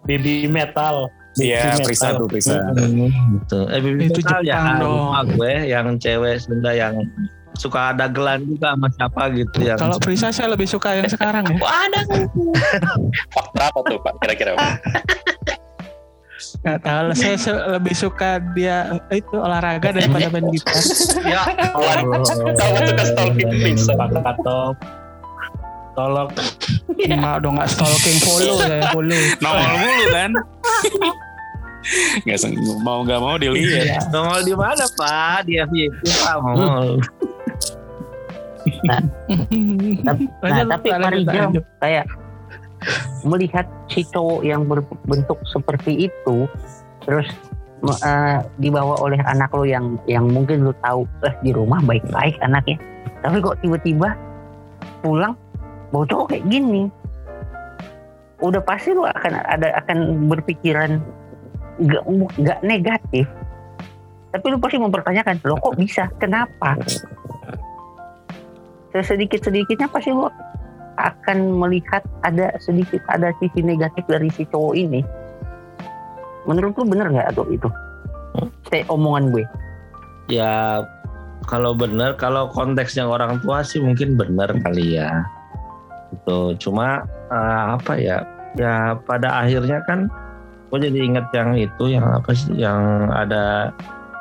[0.05, 1.09] baby metal
[1.39, 2.59] Iya, Baby Prisa tuh, Prisa.
[2.75, 3.59] gitu.
[3.71, 4.93] Eh Bibi Itu Metal ya Jepang dong.
[5.07, 6.95] lupa gue yang cewek Sunda yang
[7.55, 11.47] suka ada gelan juga sama siapa gitu yang Kalau Prisa saya lebih suka yang sekarang
[11.47, 11.57] ya.
[11.59, 12.01] Wah, ada.
[13.35, 14.13] Faktor apa tuh, Pak?
[14.21, 14.53] Kira-kira.
[16.39, 18.77] Nggak tahu lah, saya se- lebih suka dia
[19.09, 20.79] itu olahraga daripada main gitar.
[21.35, 23.93] ya tuh ke stalking Prisa.
[23.93, 24.75] Pak Katop
[25.93, 26.31] tolong
[26.97, 29.19] Nggak dong nggak stalking follow saya follow.
[29.41, 30.31] Nongol mulu kan.
[32.23, 34.07] Nggak seng- mau nggak mau dilihat.
[34.09, 37.03] nongol di mana Pak di FYP Pak nongol
[38.85, 39.01] Nah,
[40.45, 41.65] Lanjut, tapi Marijal lanjut.
[41.81, 42.05] kayak
[43.27, 46.47] melihat si cowok yang berbentuk seperti itu
[47.03, 47.27] terus
[47.85, 52.79] eh, dibawa oleh anak lo yang yang mungkin lo tahu eh di rumah baik-baik anaknya.
[53.23, 54.15] Tapi kok tiba-tiba
[55.03, 55.35] pulang
[55.91, 56.91] bawa cowok kayak gini.
[58.39, 61.03] Udah pasti lo akan ada akan berpikiran
[61.83, 62.05] nggak
[62.39, 63.27] nggak negatif.
[64.29, 66.11] Tapi lu pasti mempertanyakan lo kok bisa?
[66.21, 66.77] Kenapa?
[68.93, 70.29] Sesedikit sedikitnya pasti lu
[70.99, 75.01] akan melihat ada sedikit ada sisi negatif dari si cowok ini.
[76.51, 77.69] Menurut lu bener nggak atau itu?
[78.67, 79.45] Stay omongan gue.
[80.29, 80.83] Ya
[81.49, 85.23] kalau benar kalau konteksnya orang tua sih mungkin benar kali ya.
[86.13, 88.27] Itu cuma eh, apa ya?
[88.59, 90.11] Ya pada akhirnya kan
[90.69, 92.53] gue jadi inget yang itu yang apa sih?
[92.59, 92.83] Yang
[93.15, 93.73] ada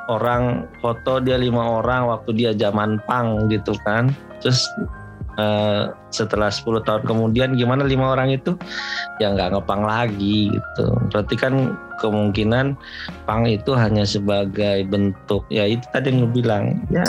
[0.07, 4.11] orang foto dia lima orang waktu dia zaman pang gitu kan.
[4.39, 4.63] Terus
[5.37, 8.57] eh, setelah 10 tahun kemudian gimana lima orang itu?
[9.21, 10.85] Ya nggak ngepang lagi gitu.
[11.13, 11.53] Berarti kan
[12.01, 12.77] kemungkinan
[13.25, 16.81] pang itu hanya sebagai bentuk ya itu tadi yang bilang.
[16.89, 17.05] Ya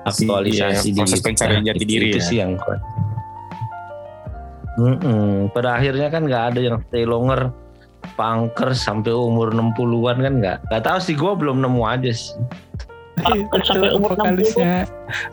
[0.00, 2.24] aktualisasi Iya, proses diri pencarian jati diri itu ya.
[2.24, 2.80] sih yang kuat.
[4.80, 5.52] Mm-mm.
[5.52, 7.52] pada akhirnya kan nggak ada yang stay longer
[8.16, 10.56] pangker sampai umur 60-an kan nggak.
[10.72, 12.32] Nggak tahu sih gue belum nemu aja sih
[13.34, 14.88] itu sampai umur vokalisnya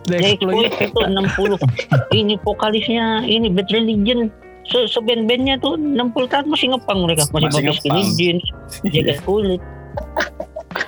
[0.07, 0.71] The Jadi Exploit.
[0.79, 4.29] itu 60 ini vokalisnya ini Bad Religion
[4.67, 7.23] se seband-bandnya tuh 60 tahun masih ngepang mereka.
[7.31, 8.45] Masih, Masih pakai skinny jeans
[8.91, 9.61] jaket kulit.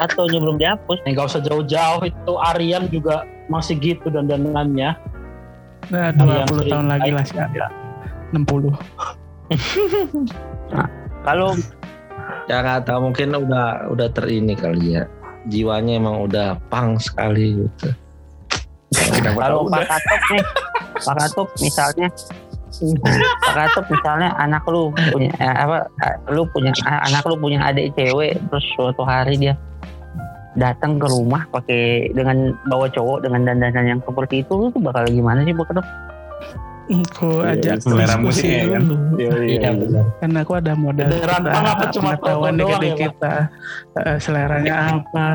[0.03, 0.99] Atau belum dihapus.
[1.07, 4.99] Nggak usah jauh-jauh itu Aryan juga masih gitu dan dandanannya.
[5.89, 7.39] Nah, Alian 20 tahun lagi lah sih.
[8.29, 8.69] 60.
[11.25, 11.57] kalau
[12.45, 15.09] ya tahu mungkin udah udah terini kali ya
[15.47, 17.89] jiwanya emang udah pang sekali gitu
[19.37, 19.85] kalau Pak?
[19.87, 20.43] Katop nih
[20.99, 22.07] Pak Katop misalnya
[23.39, 27.59] Pak Katop misalnya anak lu punya eh, apa eh, lu punya a- anak lu punya
[27.63, 29.55] adik cewek terus suatu hari dia
[30.57, 35.05] datang ke rumah pakai dengan bawa cowok dengan dandanan yang seperti itu lu tuh bakal
[35.07, 35.87] gimana sih Pak Katop?
[36.89, 38.81] Aku Iya, ajak selera diskusi musiknya kan.
[38.83, 39.13] dulu.
[39.15, 40.03] Iya, iya, Iya, benar.
[40.17, 43.01] Kan aku ada modal Beneran kita, Bang, apa cuma pengetahuan doang dikit ya, Bang?
[43.05, 43.33] kita.
[44.01, 45.27] Eh, seleranya apa.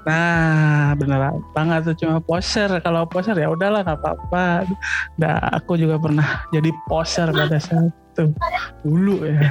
[0.00, 2.70] Nah, beneran banget tuh cuma poser.
[2.80, 4.64] Kalau poser ya udahlah nggak apa-apa.
[5.18, 8.24] Nah, aku juga pernah jadi poser pada saat itu
[8.80, 9.50] dulu ya.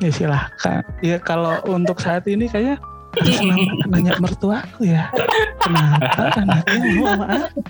[0.00, 0.82] Ya silahkan.
[0.98, 2.80] Ya kalau untuk saat ini kayaknya
[3.92, 5.12] nanya mertuaku ya?
[5.60, 7.60] Kenapa anaknya mau sama aku?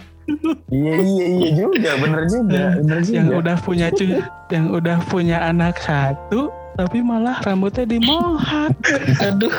[0.70, 3.14] Iya iya iya juga, bener juga, bener juga.
[3.18, 4.22] yang udah punya cu-
[4.54, 6.48] yang udah punya anak satu
[6.78, 8.72] tapi malah rambutnya dimohak.
[9.20, 9.52] Aduh.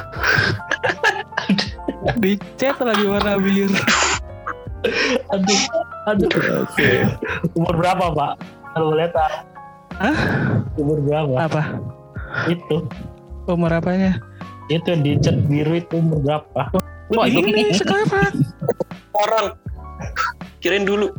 [2.17, 3.75] Dicat lagi warna biru.
[5.31, 5.59] Aduh
[6.09, 6.29] aduh.
[7.55, 8.33] Umur berapa pak?
[8.73, 9.35] Kalau boleh tahu.
[10.01, 10.17] Hah?
[10.75, 11.33] umur berapa?
[11.47, 11.63] Apa?
[12.49, 12.87] Itu.
[13.45, 14.17] Umur apanya?
[14.71, 16.71] Itu yang dicat biru itu umur berapa?
[17.13, 18.33] Wah, ini sekarang.
[19.13, 19.53] Orang.
[20.63, 21.11] Kirain dulu.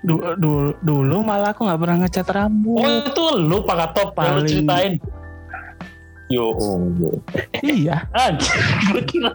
[0.00, 4.24] Du- dulu dulu malah aku nggak pernah ngecat oh rambut itu lu pak Katop yang
[4.30, 4.94] lu Paling- ceritain.
[6.30, 7.10] Yo, oh, yo.
[7.60, 8.06] iya.
[8.14, 8.54] Anjir,
[8.86, 9.34] gue kira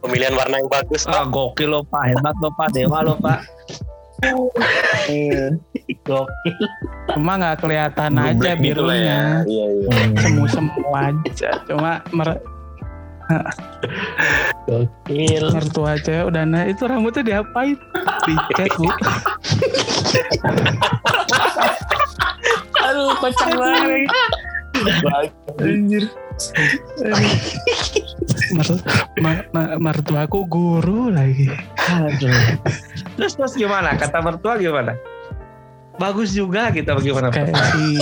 [0.00, 1.04] Pemilihan warna yang bagus.
[1.04, 2.10] ah gokil lo pak.
[2.10, 2.72] Hebat lo pak.
[2.72, 3.44] Dewa lo pak.
[5.04, 5.52] Gokil.
[7.12, 9.04] Cuma nggak kelihatan Blue aja gitu lah ya.
[9.04, 9.20] birunya.
[9.44, 9.88] Iya iya.
[10.16, 11.50] semu semu aja.
[11.68, 12.40] Cuma mer-
[14.64, 15.44] Gokil.
[15.52, 17.76] mertua cewek udah nah itu rambutnya diapain
[18.24, 18.88] dicat bu
[22.78, 24.08] Aduh, kocak banget.
[25.60, 26.04] Anjir.
[28.48, 28.80] Mer-
[29.20, 31.50] ma- ma- mertuaku guru lagi
[33.18, 33.92] Terus terus gimana?
[33.92, 34.96] Kata mertua gimana?
[35.98, 37.28] Bagus juga gitu bagaimana?
[37.28, 37.98] kayak si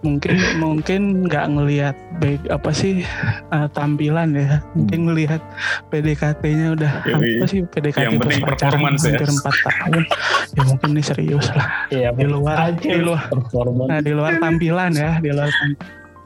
[0.00, 3.04] mungkin mungkin nggak ngelihat baik apa sih
[3.46, 5.44] eh, tampilan ya mungkin ngelihat
[5.88, 7.36] PDKT-nya udah Yoi.
[7.36, 9.12] apa sih PDKT Yang penting performance ya.
[9.12, 10.02] hampir empat tahun
[10.50, 13.82] ya mungkin ini serius lah Iya, di luar aja di luar performa.
[13.86, 15.78] nah di luar tampilan ya di luar tam-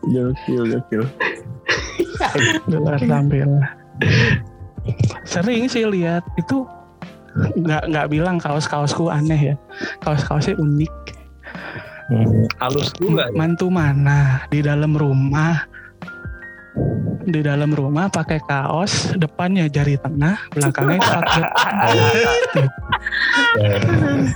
[0.05, 1.03] Gokil, gokil.
[2.63, 3.51] di luar tampilan
[5.25, 6.63] sering sih lihat itu
[7.35, 9.57] nggak nggak bilang kaos kaosku aneh ya
[9.99, 10.93] kaos kaosnya unik
[12.61, 13.33] Halus juga.
[13.33, 14.45] mantu mana?
[14.53, 15.65] Di dalam rumah.
[17.25, 21.43] Di dalam rumah pakai kaos depannya jari tengah belakangnya pakai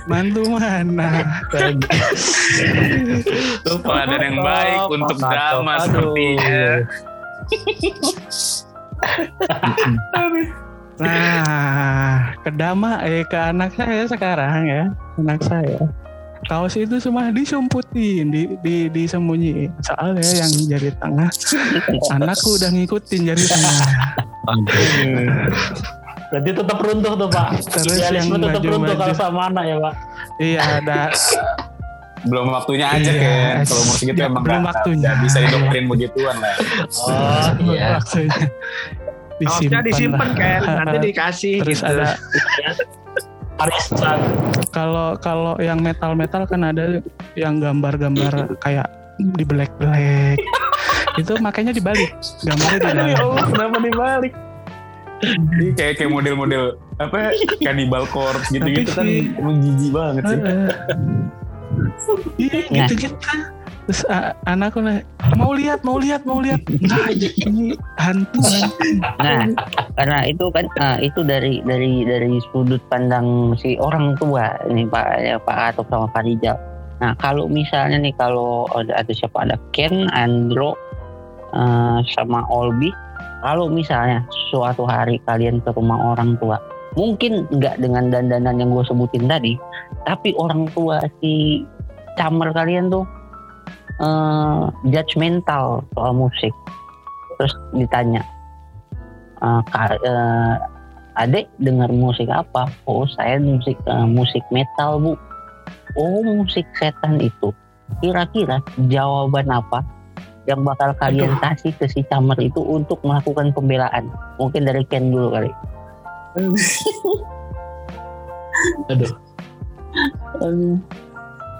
[0.09, 1.09] mantu mana?
[3.59, 6.63] Itu peladan yang baik untuk drama sepertinya.
[10.99, 14.83] nah kedama eh ke anak saya sekarang ya.
[15.19, 16.08] Anak saya
[16.41, 21.29] kaos itu semua disumputin di, di disembunyiin soalnya yang jari tengah
[22.15, 23.75] anakku udah ngikutin jari tengah
[26.29, 27.49] Berarti tetap runtuh tuh Pak.
[27.73, 29.93] Terus Idealisme yang tetap runtuh baju-baju- kalau sama anak ya Pak.
[30.37, 30.99] iya ada
[32.21, 33.17] Belum waktunya aja Iya.
[33.17, 33.55] kan.
[33.65, 35.01] Kalau musik itu Ya, emang belum nggak- waktunya.
[35.01, 36.53] nggak bisa didoktrin begituan lah.
[37.01, 37.87] Oh iya.
[37.97, 38.37] maksudnya
[39.39, 40.37] Kaosnya disimpan lah.
[40.37, 41.89] kan, nanti dikasih terus gitu.
[41.89, 42.07] ada
[43.59, 44.19] Arisan.
[44.69, 47.03] kalau kalau yang metal metal kan ada
[47.33, 48.87] yang gambar-gambar kayak
[49.19, 50.39] di black black
[51.19, 52.07] itu makanya dibalik
[52.41, 54.33] gambarnya di ya dalam Allah, kenapa dibalik?
[55.19, 56.63] Ini kayak kayak model-model
[56.95, 60.39] apa cannibal corpse gitu-gitu kan Tapi sih- emang jijik banget sih.
[60.39, 60.71] Heeh.
[62.39, 62.87] Iya Nah.
[63.89, 65.01] Terus a- anakku nanya,
[65.33, 66.61] mau lihat, mau lihat, mau lihat.
[66.85, 68.37] Nah, ini hantu.
[69.17, 69.49] Nah,
[69.97, 75.05] karena itu kan ah, itu dari dari dari sudut pandang si orang tua ini Pak
[75.25, 76.53] ya, Pak Atok sama Pak Rijal.
[77.01, 80.77] Nah, kalau misalnya nih kalau ada, ada siapa ada Ken, Andro,
[81.49, 82.93] eh, sama Olbi,
[83.41, 84.21] kalau misalnya
[84.53, 86.61] suatu hari kalian ke rumah orang tua,
[86.93, 89.57] mungkin nggak dengan dandanan yang gue sebutin tadi,
[90.05, 91.65] tapi orang tua si
[92.13, 93.09] camer kalian tuh
[93.99, 96.53] eh, judgmental soal musik.
[97.39, 98.23] Terus ditanya,
[99.39, 100.55] eh, ka- eh,
[101.19, 102.67] adek dengar musik apa?
[102.87, 105.13] Oh saya musik eh, musik metal bu.
[105.97, 107.51] Oh musik setan itu.
[107.99, 109.81] Kira-kira jawaban apa
[110.45, 114.05] yang bakal kalian kasih ke si camer itu untuk melakukan pembelaan?
[114.37, 115.51] Mungkin dari Ken dulu kali.
[118.93, 119.13] Aduh.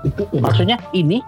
[0.06, 0.44] Itu udah.
[0.46, 1.20] Maksudnya ini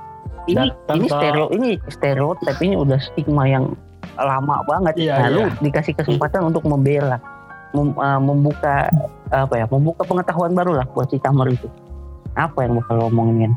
[0.50, 3.78] ini Datang ini stereo ini stereotip ini udah stigma yang
[4.18, 4.94] lama banget.
[4.98, 5.50] Iya, nah, lu iya.
[5.62, 7.18] dikasih kesempatan untuk membela,
[7.74, 8.90] mem- eh, membuka
[9.32, 11.70] apa ya, membuka pengetahuan baru lah buat si camer itu.
[12.36, 13.54] Apa yang bakal lo omongin?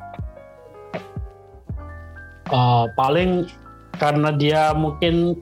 [2.52, 3.48] Eh, paling
[3.96, 5.38] karena dia mungkin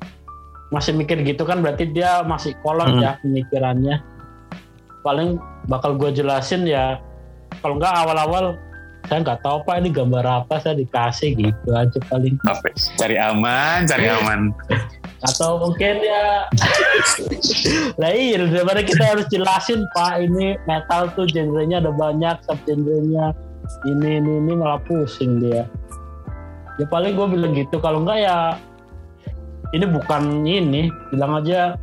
[0.72, 3.02] masih mikir gitu kan berarti dia masih kolot Hmm.
[3.04, 4.00] ya pemikirannya
[5.04, 5.36] paling
[5.68, 6.96] bakal gue jelasin ya
[7.60, 8.56] kalau nggak awal-awal
[9.12, 12.40] saya nggak tahu pak ini gambar apa saya dikasih gitu aja paling?
[12.96, 14.56] Cari aman, cari aman.
[15.20, 16.48] atau mungkin ya.
[18.00, 23.36] Lah iya daripada kita harus jelasin pak ini metal tuh genrenya ada banyak sub genrenya
[23.84, 25.68] ini ini ini malah pusing dia.
[26.80, 28.56] Ya paling gue bilang gitu kalau enggak ya
[29.76, 30.88] ini bukan ini.
[31.12, 31.76] Bilang aja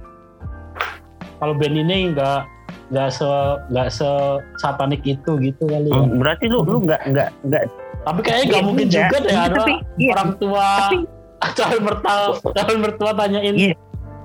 [1.37, 2.41] kalau band ini enggak
[2.89, 3.29] nggak se
[3.69, 4.09] nggak se
[4.57, 7.63] satanik itu gitu kali ya Berarti lu lu nggak nggak nggak
[7.99, 9.03] tapi kayaknya nggak Iya, mungkin enggak.
[9.05, 11.07] juga deh Iya, ada tapi iya, orang tua tapi-
[11.57, 12.13] calon mertua
[12.51, 13.75] calon mertua tanyain Iya.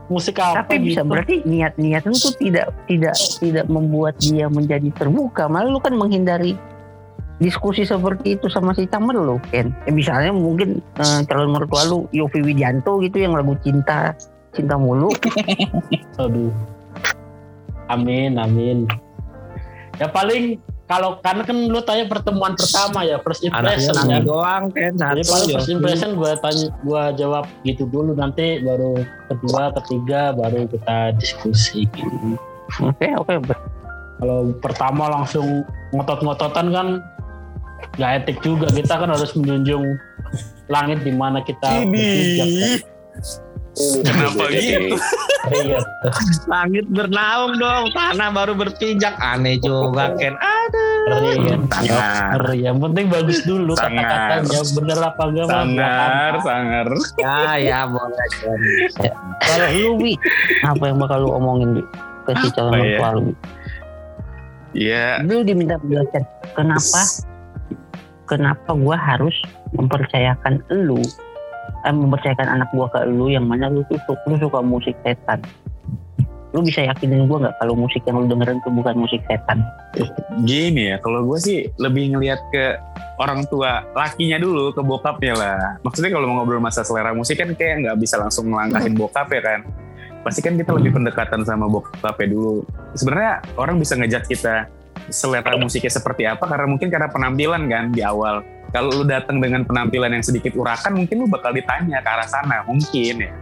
[0.04, 1.08] musik apa tapi bisa gitu.
[1.08, 6.52] berarti niat-niat lu tuh tidak tidak tidak membuat dia menjadi terbuka, malah lu kan menghindari
[7.36, 9.72] diskusi seperti itu sama si camer lu Ken.
[9.84, 14.12] Ya, misalnya mungkin eh, calon mertua lu Yofi Wijanto gitu yang lagu cinta
[14.52, 15.08] cinta mulu
[16.16, 16.52] Aduh.
[17.88, 18.88] Amin, amin.
[20.00, 24.20] Ya paling kalau karena kan lu tanya pertemuan pertama ya first impression ya.
[24.20, 25.32] doang kan Jadi satu.
[25.32, 25.54] paling ya.
[25.56, 29.00] first impression gua tanya gua jawab gitu dulu nanti baru
[29.32, 32.36] kedua ketiga baru kita diskusi gitu.
[32.84, 33.32] oke oke
[34.14, 35.64] Kalau pertama langsung
[35.96, 36.88] ngotot-ngototan kan
[37.96, 39.84] nggak etik juga kita kan harus menjunjung
[40.68, 42.72] langit di mana kita berpijak, kan.
[43.74, 44.96] Kenapa gitu?
[45.50, 45.78] Iya.
[46.46, 49.18] Langit bernaung dong, tanah baru berpijak.
[49.18, 50.38] Aneh juga Ken.
[50.38, 50.70] Kan?
[51.68, 52.38] Sangar.
[52.38, 52.58] Ngeri.
[52.64, 54.60] Yang penting bagus dulu kata-katanya.
[54.78, 56.86] Bener apa enggak Sangar, sangar.
[57.20, 58.28] Ya, ya boleh.
[59.02, 59.12] Ya.
[59.44, 60.12] Kalau lu, Wi,
[60.64, 61.84] apa yang bakal lu omongin, Wi?
[62.24, 62.80] Ke si calon ya?
[62.80, 63.34] mertua lu, Wi?
[64.74, 65.06] Iya.
[65.26, 66.24] Lu diminta penjelasan.
[66.56, 67.02] Kenapa?
[68.24, 69.36] Kenapa gua harus
[69.76, 71.04] mempercayakan lu
[71.84, 75.40] eh, mempercayakan anak gua ke lu yang mana lu tuh lu suka musik setan
[76.54, 79.62] lu bisa yakinin gua nggak kalau musik yang lu dengerin tuh bukan musik setan
[80.42, 82.74] Gini ya, kalau gue sih lebih ngelihat ke
[83.22, 85.78] orang tua lakinya dulu, ke bokapnya lah.
[85.86, 89.42] Maksudnya kalau mau ngobrol masa selera musik kan kayak nggak bisa langsung melangkahin bokap ya
[89.42, 89.60] kan.
[90.26, 92.66] Pasti kan kita lebih pendekatan sama bokapnya dulu.
[92.98, 94.66] Sebenarnya orang bisa ngejat kita
[95.12, 98.42] selera musiknya seperti apa karena mungkin karena penampilan kan di awal.
[98.74, 102.66] Kalau lu datang dengan penampilan yang sedikit urakan, mungkin lu bakal ditanya ke arah sana,
[102.66, 103.32] mungkin ya.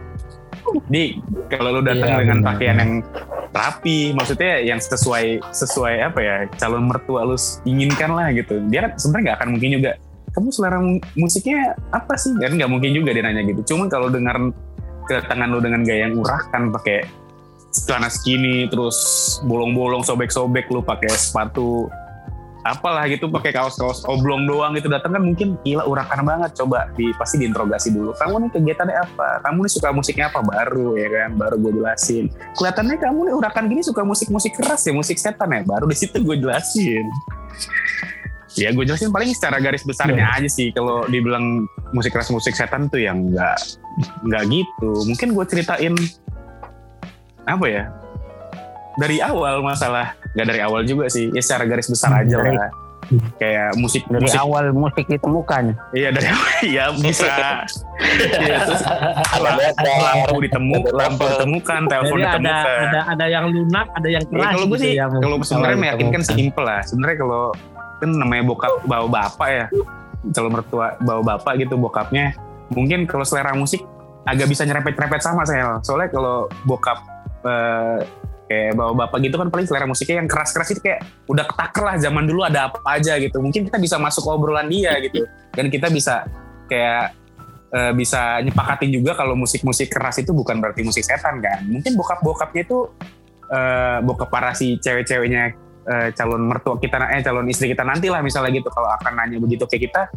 [0.87, 1.17] Di
[1.49, 2.49] kalau lu datang Iya, dengan benar.
[2.53, 2.91] pakaian yang
[3.49, 7.33] rapi, maksudnya yang sesuai sesuai apa ya calon mertua lu
[7.65, 8.61] inginkan lah gitu.
[8.69, 9.91] Dia kan sebenarnya nggak akan mungkin juga.
[10.33, 12.33] Kamu selera mu- musiknya apa sih?
[12.37, 13.73] Kan nggak mungkin juga dia nanya gitu.
[13.73, 14.37] Cuma kalau dengar
[15.09, 17.05] kedatangan lu dengan gaya yang urakan, pakai
[17.73, 18.97] celana skinny, terus
[19.45, 21.89] bolong-bolong, sobek-sobek, lu pakai sepatu
[22.63, 24.87] apalah gitu pakai kaos-kaos oblong doang gitu.
[24.87, 26.55] Datang kan mungkin gila urakan banget.
[26.55, 28.15] Coba di pasti diinterogasi dulu.
[28.15, 29.43] Kamu nih kegiatannya apa?
[29.43, 30.39] Kamu nih suka musiknya apa?
[30.41, 31.35] Baru ya kan?
[31.35, 32.31] Baru gue jelasin.
[32.55, 35.61] Kelihatannya kamu nih urakan gini suka musik-musik keras ya musik setan ya?
[35.67, 37.05] Baru di situ gue jelasin.
[38.53, 40.71] Ya gue jelasin paling secara garis besarnya aja sih.
[40.71, 43.57] Kalau dibilang musik keras musik setan tuh yang nggak
[44.23, 44.91] nggak gitu.
[45.09, 45.93] Mungkin gue ceritain
[47.43, 47.91] apa ya
[48.95, 50.13] dari awal masalah.
[50.31, 51.29] Nggak dari awal juga sih.
[51.29, 52.71] Ya secara garis besar aja Dari- lah.
[53.35, 55.63] Kayak musik dari musik awal musik ditemukan.
[55.91, 56.49] Iya dari awal.
[56.77, 57.27] Ya bisa.
[58.33, 58.81] Iya, terus
[59.35, 62.79] lampu, lampu ditemu lampu ditemukan telepon Jadi ada ditemukan.
[62.83, 64.51] ada ada yang lunak, ada yang Ya, keras.
[64.51, 66.39] kalau gue gitu sih yang kalau sebenarnya meyakinkan ditemukan.
[66.39, 66.81] simple lah.
[66.81, 67.43] Sebenarnya kalau
[67.97, 69.65] kan namanya bokap bawa bapak ya.
[70.31, 72.31] Kalau mertua bawa bapak gitu bokapnya
[72.69, 73.83] mungkin kalau selera musik
[74.23, 77.03] agak bisa nyerempet-nyerempet sama saya soalnya kalau bokap
[77.43, 77.99] eh,
[78.47, 80.99] kayak bawa bapak gitu kan paling selera musiknya yang keras-keras itu kayak
[81.31, 83.39] udah ketaker lah zaman dulu ada apa aja gitu.
[83.39, 85.23] Mungkin kita bisa masuk obrolan dia gitu.
[85.55, 86.27] Dan kita bisa
[86.67, 87.15] kayak
[87.71, 91.63] eh, bisa nyepakatin juga kalau musik-musik keras itu bukan berarti musik setan kan.
[91.67, 92.79] Mungkin bokap-bokapnya itu
[93.47, 95.43] eh, bokap para si cewek-ceweknya
[95.87, 98.67] eh, calon mertua kita eh calon istri kita nanti lah misalnya gitu.
[98.69, 100.11] Kalau akan nanya begitu ke kita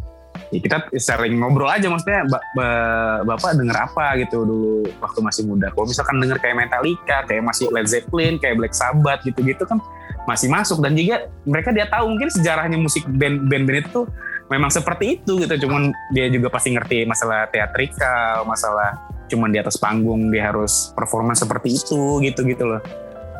[0.53, 4.05] ya kita sering ngobrol aja maksudnya ba- ba- bapak denger apa?
[4.21, 5.67] gitu dulu waktu masih muda.
[5.73, 9.77] Kalau misalkan denger kayak Metallica kayak masih Led Zeppelin kayak Black Sabbath gitu-gitu kan
[10.25, 10.79] masih masuk.
[10.79, 14.07] Dan juga mereka dia tahu mungkin sejarahnya musik band band-band itu
[14.47, 15.67] memang seperti itu gitu.
[15.67, 18.95] Cuman dia juga pasti ngerti masalah teatrikal masalah
[19.27, 22.81] cuman di atas panggung dia harus performa seperti itu gitu gitu loh.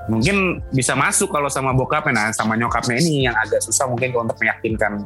[0.08, 2.12] Mungkin bisa masuk kalau sama bokapnya.
[2.16, 5.04] Nah sama nyokapnya ini yang agak susah mungkin untuk meyakinkan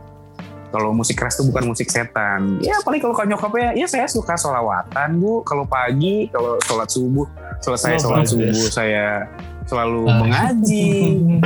[0.72, 2.57] kalau musik keras itu bukan musik setan.
[2.59, 5.43] Ya paling kalau nyokapnya ya saya suka solawatan bu.
[5.43, 7.28] Kalau pagi kalau sholat subuh
[7.59, 9.28] selesai Oh, sholat subuh saya
[9.61, 10.17] selalu Ah.
[10.17, 10.89] mengaji.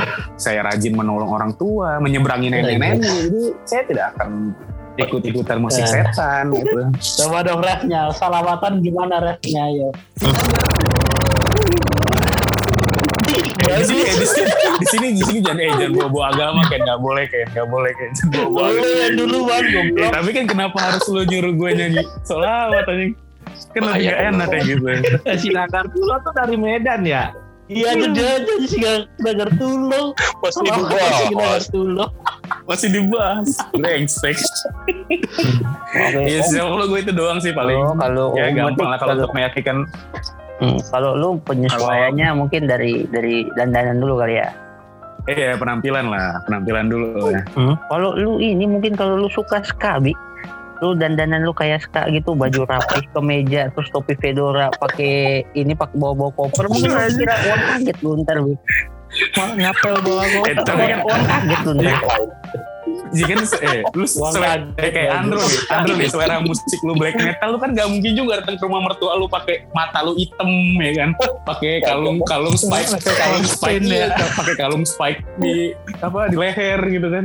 [0.40, 3.02] Saya rajin menolong orang tua menyeberangi nenek-nenek.
[3.02, 4.54] jadi saya tidak akan
[4.96, 5.90] ikut-ikutan musik Ah.
[6.06, 6.78] setan gitu.
[7.20, 9.90] Coba dong refnya, salawatan gimana refnya ya?
[13.76, 16.60] di sini eh, di sini di sini di sini jangan eh jangan bawa bawa agama
[16.66, 18.96] kayak nggak boleh kayak nggak boleh kayak jangan bawa bawa Boleh agama.
[18.96, 19.64] ya dulu bang,
[19.94, 23.12] Ya, tapi kan kenapa harus lu nyuruh gue nyanyi solawat anjing?
[23.68, 24.84] Kan lebih Bahaya, gak enak kayak gitu
[25.24, 27.24] Eh, Silakan dulu tuh dari Medan ya.
[27.66, 28.78] Iya tuh dia jadi sih
[29.18, 30.14] nagar tulung.
[30.38, 31.64] Masih Masih nagar dibahas.
[31.66, 32.12] tulung.
[32.62, 34.38] masih dibahas brengsek.
[35.96, 37.74] Oke ya sih kalau gue itu doang sih paling.
[37.76, 39.82] Oh, kalau ya gampang lah kalau kalau- untuk meyakinkan
[40.56, 44.48] Hmm, kalau lu penyesuaiannya mungkin dari dari dandanan dulu kali ya.
[45.26, 47.42] eh ya penampilan lah penampilan dulu ya.
[47.84, 50.14] Kalau lu ini mungkin kalau lu suka ska, Bi,
[50.78, 55.92] lu dandanan lu kayak ska gitu, baju rapi, kemeja, terus topi fedora, pakai ini pakai
[55.94, 58.54] bawa-bawa koper, mungkin lu kira uang kaget lu ntar, Bi.
[59.34, 61.98] Wah, ngapel bawa koper, Eh, tapi kan- uang kaget lu ntar.
[63.14, 63.32] Jika
[63.62, 65.10] eh lu selera eh, kayak.
[65.22, 68.56] Andro nih Andro nih selera musik lu black metal lu kan gak mungkin juga datang
[68.58, 70.50] ke rumah mertua lu pakai mata lu hitam
[70.82, 71.10] ya kan?
[71.46, 74.10] Pakai kalung kalung spike kalung spike ya.
[74.34, 77.24] pakai kalung spike di apa di leher gitu kan?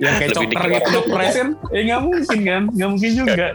[0.00, 1.48] Yang kayak chopper gitu ngepres kan?
[1.72, 3.46] Eh nggak mungkin kan nggak mungkin juga.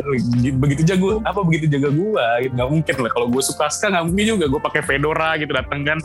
[0.61, 2.53] Begitu jago apa begitu jaga gua gitu.
[2.53, 4.45] Nggak mungkin lah kalau gua suka ska nggak mungkin juga.
[4.49, 5.97] Gua pakai fedora gitu datang kan.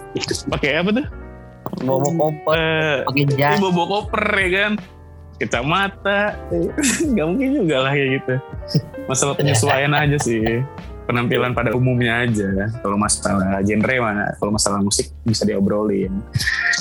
[0.52, 1.06] Pakai apa tuh?
[1.80, 3.56] Bawa koper, Eh, pakai ini jas.
[3.62, 4.72] bawa koper ya kan
[5.40, 6.36] kacamata
[7.10, 8.34] nggak mungkin juga lah kayak gitu
[9.08, 10.60] masalah penyesuaian aja sih
[11.10, 12.70] penampilan pada umumnya aja.
[12.86, 16.22] Kalau masalah genre mana, kalau masalah musik bisa diobrolin.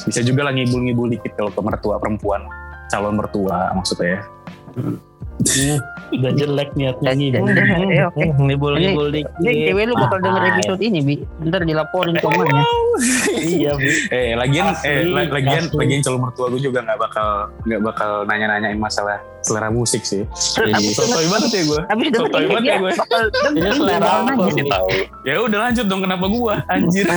[0.05, 2.45] Bisa juga lah ngibul-ngibul dikit kalau ke mertua perempuan,
[2.93, 5.08] calon mertua maksudnya ya.
[5.39, 5.79] Hmm,
[6.19, 7.31] udah jelek niatnya nih.
[7.39, 8.23] Udah, eh, oke.
[8.43, 9.39] Ngibul-ngibul Ini dikit.
[9.39, 11.15] cewek lu bakal denger Ah, episode ini, Bi.
[11.47, 12.63] Ntar dilaporin ke ya.
[13.39, 13.87] iya, Bi.
[14.11, 17.27] Eh, lagian, eh, lagian, lagian calon mertua gue juga nggak bakal
[17.63, 20.27] nggak bakal nanya-nanyain masalah selera musik sih.
[20.27, 21.81] Tapi Sotoy banget ya gue.
[22.11, 22.91] Sotoy ini banget ya gue.
[23.55, 24.63] Ini selera bakal apa, nanya.
[24.75, 24.89] Tahu.
[25.23, 27.07] Ya udah lanjut dong kenapa gue anjir.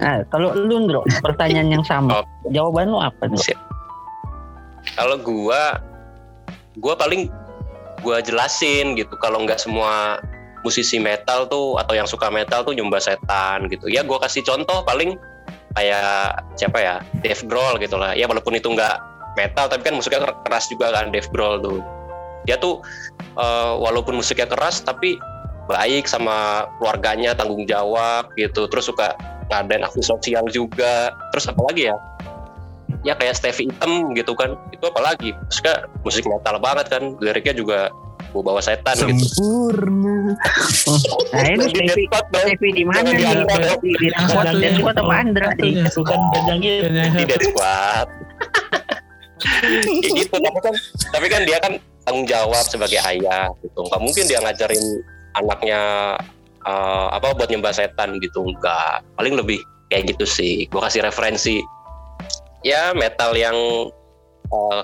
[0.00, 2.20] Nah, kalau lu, Ndro, pertanyaan yang sama.
[2.20, 2.24] Oh.
[2.48, 3.52] Jawaban lu apa, Ndro?
[4.96, 5.76] Kalau gua,
[6.78, 7.26] gua paling
[8.04, 9.16] gua jelasin gitu.
[9.18, 10.22] Kalau nggak semua
[10.60, 13.88] musisi metal tuh atau yang suka metal tuh nyembah setan gitu.
[13.90, 15.18] Ya gua kasih contoh paling
[15.74, 18.14] kayak siapa ya, Dave Grohl gitu lah.
[18.14, 18.96] Ya walaupun itu nggak
[19.38, 21.80] metal tapi kan musiknya ker- keras juga kan Dave Grohl tuh.
[22.46, 22.82] Dia tuh
[23.38, 25.18] eh, walaupun musiknya keras tapi
[25.70, 28.66] baik sama keluarganya tanggung jawab gitu.
[28.66, 29.14] Terus suka
[29.50, 31.14] ngadain aksi sosial juga.
[31.30, 31.96] Terus apa lagi ya?
[33.06, 34.56] Ya kayak Stevie Item gitu kan.
[34.74, 37.02] Itu apalagi Maksudnya musik metal banget kan.
[37.20, 37.78] Liriknya juga
[38.30, 39.24] gue bawa setan gitu.
[39.26, 40.16] Sempurna.
[41.30, 42.06] Nah, ini Di Stevie.
[42.10, 43.22] Stevie di mana di.
[43.22, 44.70] Di Deadspot satunya.
[44.74, 45.48] Deadspot apa Andra?
[45.56, 45.72] nih?
[45.86, 46.18] Bukan
[46.58, 46.86] itu.
[46.90, 48.08] di Dead Squad.
[49.40, 50.74] Kayak gitu tapi kan.
[51.14, 51.72] Tapi kan dia kan
[52.04, 53.80] tanggung jawab sebagai ayah gitu.
[53.86, 54.84] Nggak mungkin dia ngajarin
[55.38, 55.80] anaknya
[56.66, 58.42] eh, apa buat nyembah setan gitu.
[58.42, 59.58] Enggak paling lebih
[59.90, 60.66] kayak gitu sih.
[60.68, 61.62] Gue kasih referensi
[62.66, 63.56] ya metal yang
[64.50, 64.82] eh,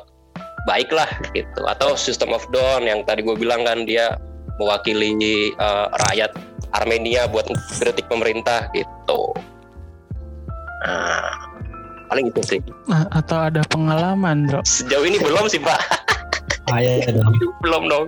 [0.67, 4.17] baik lah gitu atau System of Down yang tadi gue bilang kan dia
[4.59, 6.33] mewakili eh, rakyat
[6.75, 7.47] Armenia buat
[7.79, 9.33] kritik pemerintah gitu
[10.87, 11.33] nah
[12.07, 14.63] paling itu sih Nah, atau ada pengalaman, Bro?
[14.63, 16.07] Sejauh ini belum sih Pak,
[16.67, 17.35] Ah, iya, iya dong.
[17.65, 18.05] belum dong.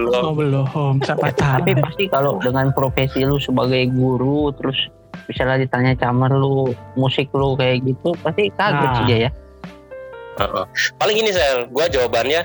[0.00, 0.22] Belum.
[0.24, 0.94] Oh, belum.
[1.04, 1.60] Siapa tahu.
[1.60, 4.76] Tapi pasti kalau dengan profesi lu sebagai guru terus
[5.24, 8.94] misalnya ditanya camar lu musik lu kayak gitu pasti kaget Nah.
[8.94, 9.30] sih dia ya.
[10.34, 10.64] Heeh.
[10.94, 12.42] Paling ini sel, gua jawabannya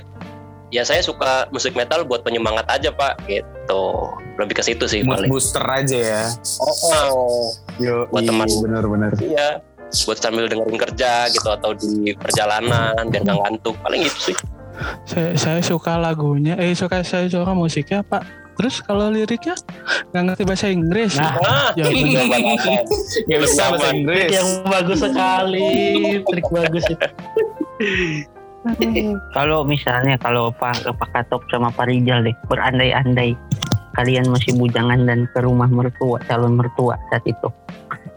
[0.69, 3.83] ya saya suka musik metal buat penyemangat aja Pak, gitu.
[4.37, 5.29] Lebih ke situ sih Mood paling.
[5.29, 6.23] booster aja ya.
[6.61, 8.45] Oh, Yo, Buat teman.
[8.45, 9.11] bener-bener.
[9.19, 9.57] iya.
[10.05, 13.73] Buat sambil dengerin kerja gitu atau di perjalanan biar nggak ngantuk.
[13.81, 14.35] Paling gitu sih.
[15.03, 18.21] Saya, saya suka lagunya, eh suka saya suka musiknya, Pak.
[18.59, 19.55] Terus kalau liriknya
[20.11, 21.15] nggak ngerti bahasa Inggris.
[21.15, 22.73] Nah, Ah, Jawaban jawaban apa?
[23.23, 23.87] Gak bisa bahasa.
[23.95, 24.27] Inggris.
[24.29, 25.71] yang bagus sekali,
[26.27, 27.07] trik bagus itu.
[29.31, 33.31] Kalau misalnya kalau Pak Pak Katop sama Pak Rijal deh berandai-andai
[33.95, 37.47] kalian masih bujangan dan ke rumah mertua calon mertua saat itu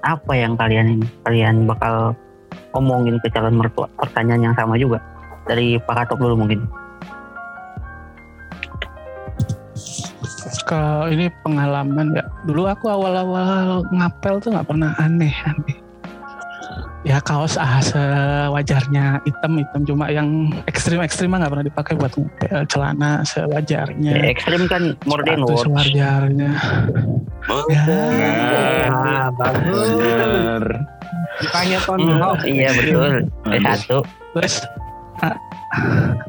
[0.02, 2.14] apa yang kalian ini kalian bakal
[2.74, 4.98] omongin ke calon mertua pertanyaan yang sama juga
[5.46, 6.66] dari Pak Katop dulu mungkin
[10.64, 12.24] Kalau ini pengalaman ya.
[12.44, 15.78] Dulu aku awal-awal ngapel tuh nggak pernah aneh-aneh.
[17.02, 22.62] Ya kaos ah sewajarnya hitam-hitam cuma yang ekstrim-ekstrim mah nggak pernah dipakai buat ngapel.
[22.70, 24.12] Celana sewajarnya.
[24.22, 26.50] Ya, ekstrim kan modern words sewajarnya.
[27.66, 27.82] Ya.
[28.86, 29.88] Nah, bagus.
[29.98, 30.64] Bener.
[31.42, 31.78] Ditanya.
[31.82, 33.98] Hmm, iya betul Eh, satu
[34.38, 34.54] Terus
[35.18, 35.38] a-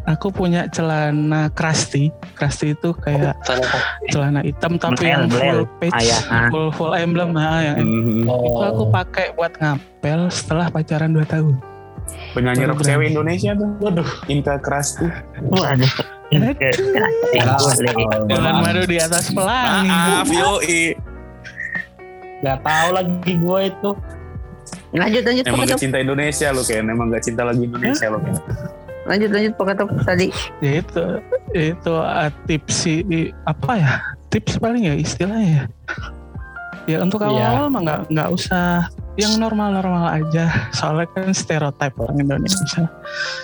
[0.06, 2.10] aku punya celana krusty.
[2.34, 3.36] Krusty itu kayak
[4.08, 6.18] celana hitam tapi yang full page, Ah, ya.
[6.28, 6.48] Ah.
[6.48, 8.24] full full emblem nah yang Mhm.
[8.26, 11.56] itu aku pakai buat ngapel setelah pacaran 2 tahun.
[12.36, 13.08] Penyanyi rock Baru cewek.
[13.16, 13.70] Indonesia tuh.
[13.80, 15.08] Waduh, Inka Krasti.
[15.46, 15.94] waduh.
[18.28, 19.88] Jalan madu di atas pelangi.
[19.88, 20.98] Maaf yoi.
[22.44, 23.92] nggak tahu lagi gue itu.
[24.94, 26.86] lanjut lanjut Emang gak cinta Indonesia lo Ken.
[26.86, 28.36] Emang gak cinta lagi Indonesia lo Ken.
[29.04, 30.28] Lanjut lanjut Pak Katop tadi
[30.60, 31.04] Ya itu
[31.54, 33.94] itu uh, tips di- apa ya?
[34.32, 35.64] Tips paling ya istilahnya ya.
[36.84, 37.30] Ya untuk Iya.
[37.30, 40.50] awal-awal mah nggak nggak usah yang normal-normal aja.
[40.74, 42.90] Soalnya kan stereotip orang Indonesia.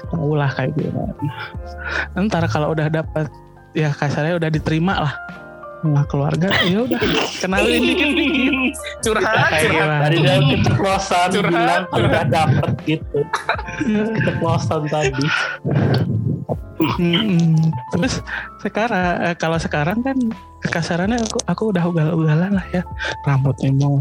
[0.10, 1.14] Tahu lah kayak gimana.
[2.18, 3.30] Ntar kalau udah dapat
[3.72, 5.14] ya kasarnya udah diterima lah
[5.80, 7.02] sama keluarga ya udah
[7.40, 7.82] kenalin
[9.04, 9.36] Curhat.
[9.48, 9.80] kayak Curhat.
[9.80, 13.20] gimana Tadi dia keceplosan Curhat, bilang udah dapet gitu.
[13.88, 15.26] Keceplosan tadi.
[16.80, 17.60] Mm-mm.
[17.92, 18.24] Terus
[18.64, 20.16] sekarang eh, kalau sekarang kan
[20.64, 22.84] kekasarannya aku aku udah ugal-ugalan lah ya
[23.28, 24.00] rambutnya mau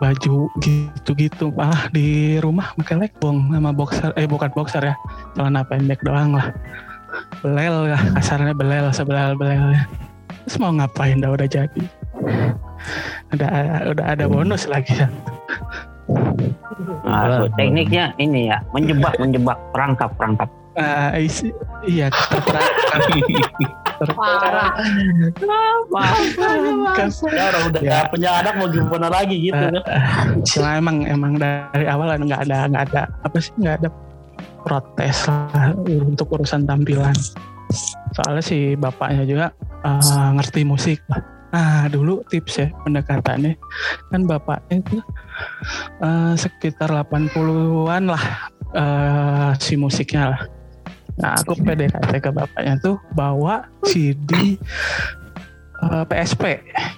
[0.00, 4.96] baju gitu-gitu malah di rumah pakai legbong sama boxer eh bukan boxer ya
[5.36, 6.48] celana pendek doang lah
[7.44, 9.84] belel ya kasarnya belel sebelel belelnya
[10.50, 11.82] terus mau ngapain dah udah jadi
[13.30, 13.50] udah
[13.94, 15.06] udah ada bonus lagi ya
[17.06, 21.54] nah, so, tekniknya ini ya menjebak menjebak perangkap perangkap Ah, isi-
[21.86, 22.98] iya terperangkap
[24.16, 24.74] Parah.
[27.30, 27.98] Ya orang udah Ya.
[28.08, 29.82] punya anak mau gimana lagi gitu kan.
[30.40, 33.88] Cuma emang emang dari awal nggak ada nggak ada apa sih nggak ada
[34.64, 37.12] protes lah untuk urusan tampilan.
[38.14, 39.46] Soalnya si bapaknya juga
[39.86, 41.22] eh, ngerti musik lah.
[41.50, 43.58] Nah dulu tips ya pendekatannya
[44.10, 44.98] kan bapaknya itu
[46.02, 48.24] eh, sekitar 80-an lah
[48.74, 50.42] eh, si musiknya lah.
[51.20, 54.56] Nah aku PDKT ke bapaknya tuh bawa CD
[55.82, 56.42] eh, PSP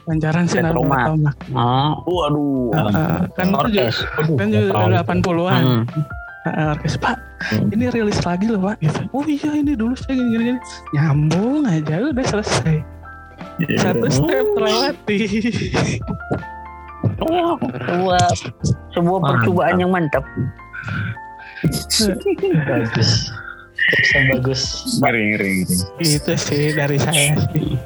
[0.02, 1.36] Pancaran Sinar Petromak.
[2.04, 2.74] Oh, Waduh.
[2.92, 3.84] Eh, kan itu juga
[4.36, 5.62] kan juga 80-an.
[5.62, 5.82] Hmm.
[6.42, 7.70] Nah, orkes Pak, Hmm.
[7.70, 8.82] ini rilis lagi loh Pak.
[8.82, 9.00] Gitu.
[9.10, 10.44] Oh iya ini dulu saya gini gini.
[10.50, 10.60] gini.
[10.94, 12.76] Nyambung aja udah selesai.
[13.78, 15.18] Satu step terlewati.
[17.22, 18.26] Oh, sebuah
[18.90, 19.30] sebuah Mantap.
[19.38, 20.24] percobaan yang mantap.
[22.66, 23.30] Bagus.
[24.30, 24.62] Bagus.
[24.98, 25.52] Ngeri, ngeri.
[25.98, 27.78] Itu sih dari saya sih.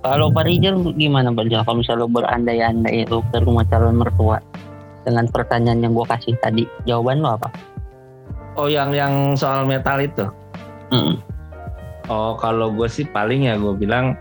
[0.00, 1.62] Kalau Pak Rijal gimana Pak Rijal?
[1.64, 4.40] Kalau misalnya lo berandai-andai lo ke rumah calon mertua
[5.04, 7.48] dengan pertanyaan yang gue kasih tadi, jawaban lo apa?
[8.58, 10.26] Oh yang yang soal metal itu.
[10.90, 11.22] Mm.
[12.10, 14.18] Oh kalau gue sih paling ya gue bilang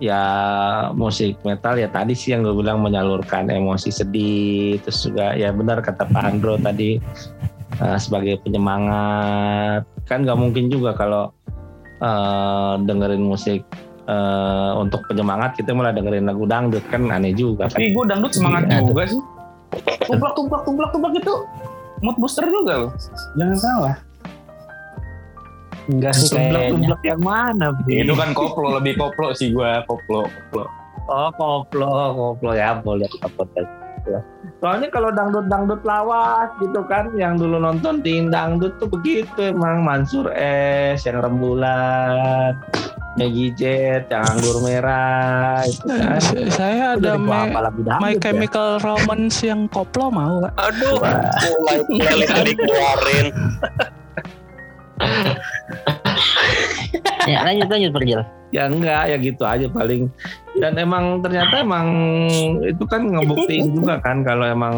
[0.00, 0.22] ya
[0.92, 5.80] musik metal ya tadi sih yang gue bilang menyalurkan emosi sedih terus juga ya benar
[5.80, 7.00] kata Pak Andro tadi
[7.80, 11.32] eh, sebagai penyemangat kan nggak mungkin juga kalau
[11.98, 13.64] eh, dengerin musik
[14.04, 18.32] eh, untuk penyemangat kita malah dengerin lagu dangdut kan aneh juga kan Tapi gue dangdut
[18.36, 19.20] semangat Iya, juga sih.
[20.06, 21.34] Tumplak, tumplak, tumplak, tumplak itu
[22.02, 22.92] mood booster juga loh.
[23.36, 23.96] Jangan salah.
[25.86, 26.74] Enggak sih kayaknya.
[26.74, 30.64] tumblak yang mana Itu kan koplo, lebih koplo sih gue, koplo, koplo.
[31.06, 33.66] Oh koplo, koplo ya boleh apa
[34.06, 34.20] ya.
[34.62, 39.82] Soalnya kalau dangdut dangdut lawas gitu kan, yang dulu nonton ting dangdut tuh begitu emang
[39.84, 42.56] Mansur S, yang rembulan,
[43.16, 46.20] Maggie Jet, yang anggur merah, itu kan.
[46.36, 48.20] Eh, saya ada dibawa My, ya?
[48.20, 50.44] Chemical Romance yang koplo mau.
[50.56, 53.26] Aduh, mulai playlist dikeluarin.
[57.26, 58.22] Ya lanjut lanjut Pak Rijal.
[58.54, 60.06] Ya enggak, ya gitu aja paling.
[60.54, 61.86] Dan emang ternyata emang
[62.62, 64.74] itu kan ngebuktiin juga kan kalau emang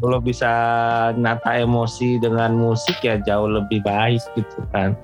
[0.00, 0.48] lo bisa
[1.14, 4.96] nata emosi dengan musik ya jauh lebih baik gitu kan.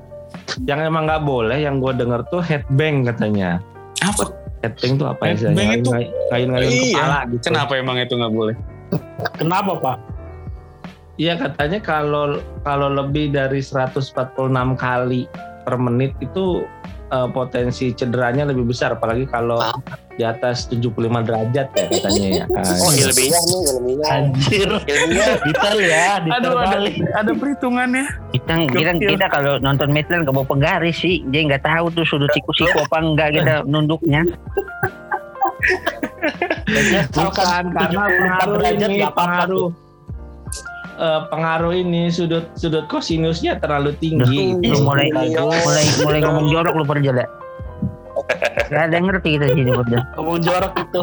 [0.64, 3.60] Yang emang nggak boleh yang gue denger tuh headbang katanya.
[4.00, 4.32] Apa?
[4.64, 5.76] Headbang tuh apa Headbang istilahnya?
[5.76, 5.92] itu-
[6.32, 6.88] Ngayun-ngayun Iya.
[6.96, 7.42] kepala gitu.
[7.44, 8.56] Kenapa emang itu nggak boleh?
[9.36, 9.96] Kenapa Pak?
[11.18, 14.14] Iya katanya kalau kalau lebih dari 146
[14.74, 15.26] kali
[15.62, 16.62] per menit itu
[17.08, 19.74] eh, potensi cederanya lebih besar apalagi kalau Ah.
[20.14, 22.44] di atas 75 derajat ya katanya ya.
[22.82, 24.08] Oh ilmiah nih, ilmiah.
[24.10, 24.70] Anjir.
[24.82, 25.38] Ilmiah.
[25.42, 26.78] Detail ya, detail Aduh, ada,
[27.14, 28.06] ada perhitungannya.
[28.30, 32.30] Kita kita, kita kalau nonton metal nggak bawa penggaris sih, jadi nggak tahu tuh sudut
[32.30, 34.22] siku-siku apa enggak kita nunduknya.
[37.10, 39.42] Bukan karena 74 pengaruh derajat ini nggak apa-apa
[40.98, 44.58] pengaruh eh, pengaruh ini sudut sudut kosinusnya terlalu tinggi.
[44.58, 47.26] Lu mulai mulai mulai ngomong jorok lu ya.
[48.68, 50.02] Gak ada yang ngerti kita sini Rijal.
[50.18, 51.00] Ngomong jorok itu.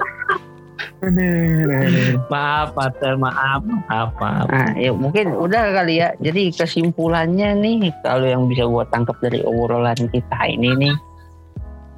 [2.27, 4.47] Maaf, Pater, maaf, maaf, maaf.
[4.49, 6.11] Nah, ya mungkin udah kali ya.
[6.19, 10.95] Jadi kesimpulannya nih, kalau yang bisa gua tangkap dari obrolan kita ini nih,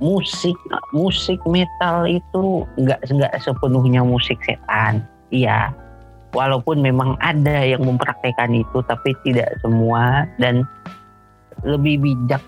[0.04, 0.56] musik
[0.92, 5.04] musik metal itu nggak nggak sepenuhnya musik setan.
[5.32, 5.72] Iya,
[6.38, 10.30] walaupun memang ada yang mempraktekkan itu, tapi tidak semua.
[10.38, 10.62] Dan
[11.66, 12.44] lebih bijak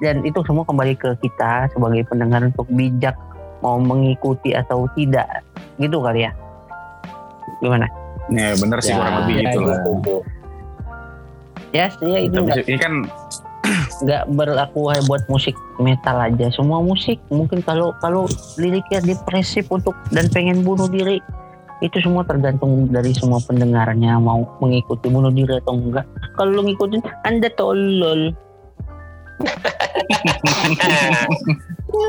[0.00, 3.12] dan itu semua kembali ke kita sebagai pendengar untuk bijak
[3.60, 5.44] mau mengikuti atau tidak.
[5.76, 6.32] Gitu kali ya?
[7.60, 7.84] Gimana?
[8.32, 9.78] Ya bener sih Ya, kurang lebih ya, gitu lah.
[11.74, 12.92] ya ya itu Tapi nggak ini kan
[14.06, 16.48] nggak berlaku hanya buat musik metal aja.
[16.56, 18.24] Semua musik mungkin kalau kalau
[18.56, 21.20] liriknya depresif untuk dan pengen bunuh diri
[21.84, 26.06] itu semua tergantung dari semua pendengarnya mau mengikuti bunuh diri atau enggak
[26.40, 28.32] kalau lu ngikutin anda tolol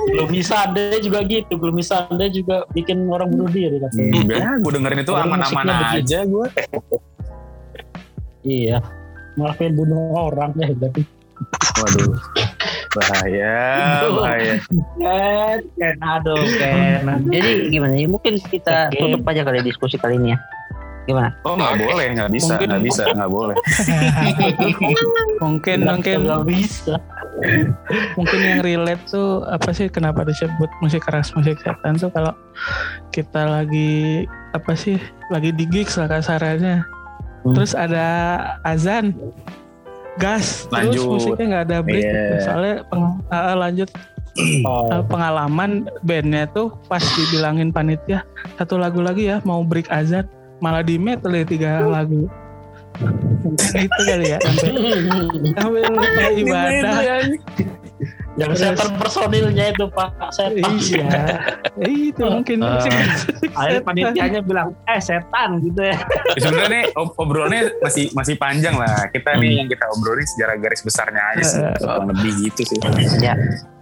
[0.07, 1.59] Belum bisa ada juga gitu.
[1.59, 3.91] Belum bisa ada juga bikin orang bunuh diri kan.
[3.95, 5.67] enggak, gue dengerin itu aman-aman
[5.99, 6.47] aja gue.
[8.47, 8.79] Iya.
[9.35, 11.03] Malah pengen bunuh orang ya berarti.
[11.83, 12.15] Waduh.
[12.97, 13.57] Bahaya,
[14.09, 14.53] bahaya.
[14.97, 17.05] Ken, Ken, aduh, Ken.
[17.29, 20.39] jadi gimana ya mungkin kita tutup aja kali diskusi kali ini ya
[21.05, 23.55] gimana Oh nggak boleh, nggak bisa, nggak bisa, nggak boleh.
[25.45, 26.95] mungkin mungkin nggak bisa.
[28.17, 32.33] mungkin yang relate tuh apa sih kenapa disebut musik keras musik setan tuh kalau
[33.13, 34.97] kita lagi apa sih
[35.29, 36.81] lagi di gigs lah kasarannya
[37.37, 37.53] Hmm.
[37.53, 38.03] terus ada
[38.65, 39.13] azan
[40.17, 41.05] gas terus Lanjut.
[41.11, 42.23] musiknya nggak ada break Iya.
[42.41, 43.89] soalnya peng- ah, lanjut
[44.37, 44.93] Oh.
[44.93, 48.21] Eh, pengalaman bandnya tuh pas dibilangin panitia
[48.53, 50.29] satu lagu lagi ya mau break azan
[50.61, 52.29] malah di metal ya tiga lagu
[53.73, 54.39] itu kali ya
[55.57, 55.81] sampai
[56.45, 56.97] ibadah
[58.35, 60.77] Yang setan personilnya itu Pak Setan.
[60.77, 61.09] iya
[62.05, 62.91] itu mungkin Eh, musik
[63.57, 65.97] Akhirnya panitianya bilang, eh setan gitu ya.
[65.97, 69.09] Ya, Sebenarnya nih ob- obrolannya masih masih panjang lah.
[69.09, 71.59] Kita nih yang kita obrolin sejarah garis besarnya aja sih.
[71.59, 71.73] Eh.
[71.75, 72.77] Kurang lebih gitu sih.
[73.19, 73.33] ya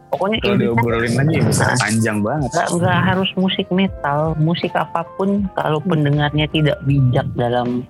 [0.08, 2.48] pokoknya Kalau diobrolin lagi ya bisa panjang banget.
[2.48, 7.84] nggak nggak harus musik metal musik apa pun kalau pendengarnya tidak bijak dalam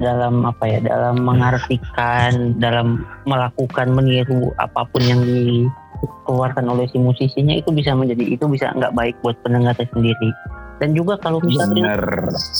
[0.00, 7.52] dalam apa ya dalam mengartikan dalam melakukan meniru apa pun yang dikeluarkan oleh si musisinya
[7.58, 10.30] itu bisa menjadi itu bisa nggak baik buat pendengarnya sendiri
[10.80, 12.04] dan juga kalau misalnya Bener.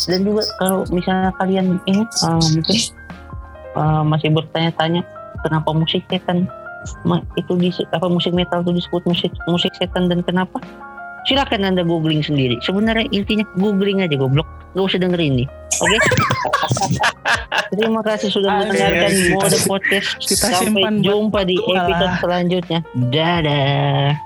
[0.06, 2.78] dan juga kalau misalnya kalian ini uh, mungkin
[3.74, 5.02] uh, masih bertanya-tanya
[5.42, 6.46] kenapa musik setan
[7.38, 10.58] itu di apa musik metal itu disebut musik musik setan dan kenapa
[11.28, 15.48] silakan anda googling sendiri sebenarnya intinya googling aja goblok nggak usah dengerin nih
[15.80, 15.98] oke
[17.76, 21.84] terima kasih sudah mendengarkan mode podcast Kita sampai jumpa di waktu lah.
[21.88, 22.78] episode selanjutnya
[23.10, 24.16] dadah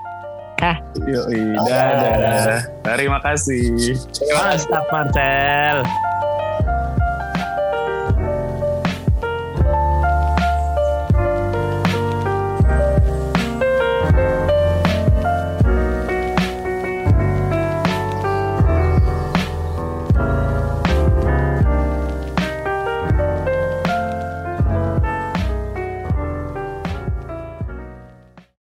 [1.05, 2.65] Yoi, dadah.
[2.81, 3.93] Terima kasih.
[4.33, 5.85] Mantap Marcel.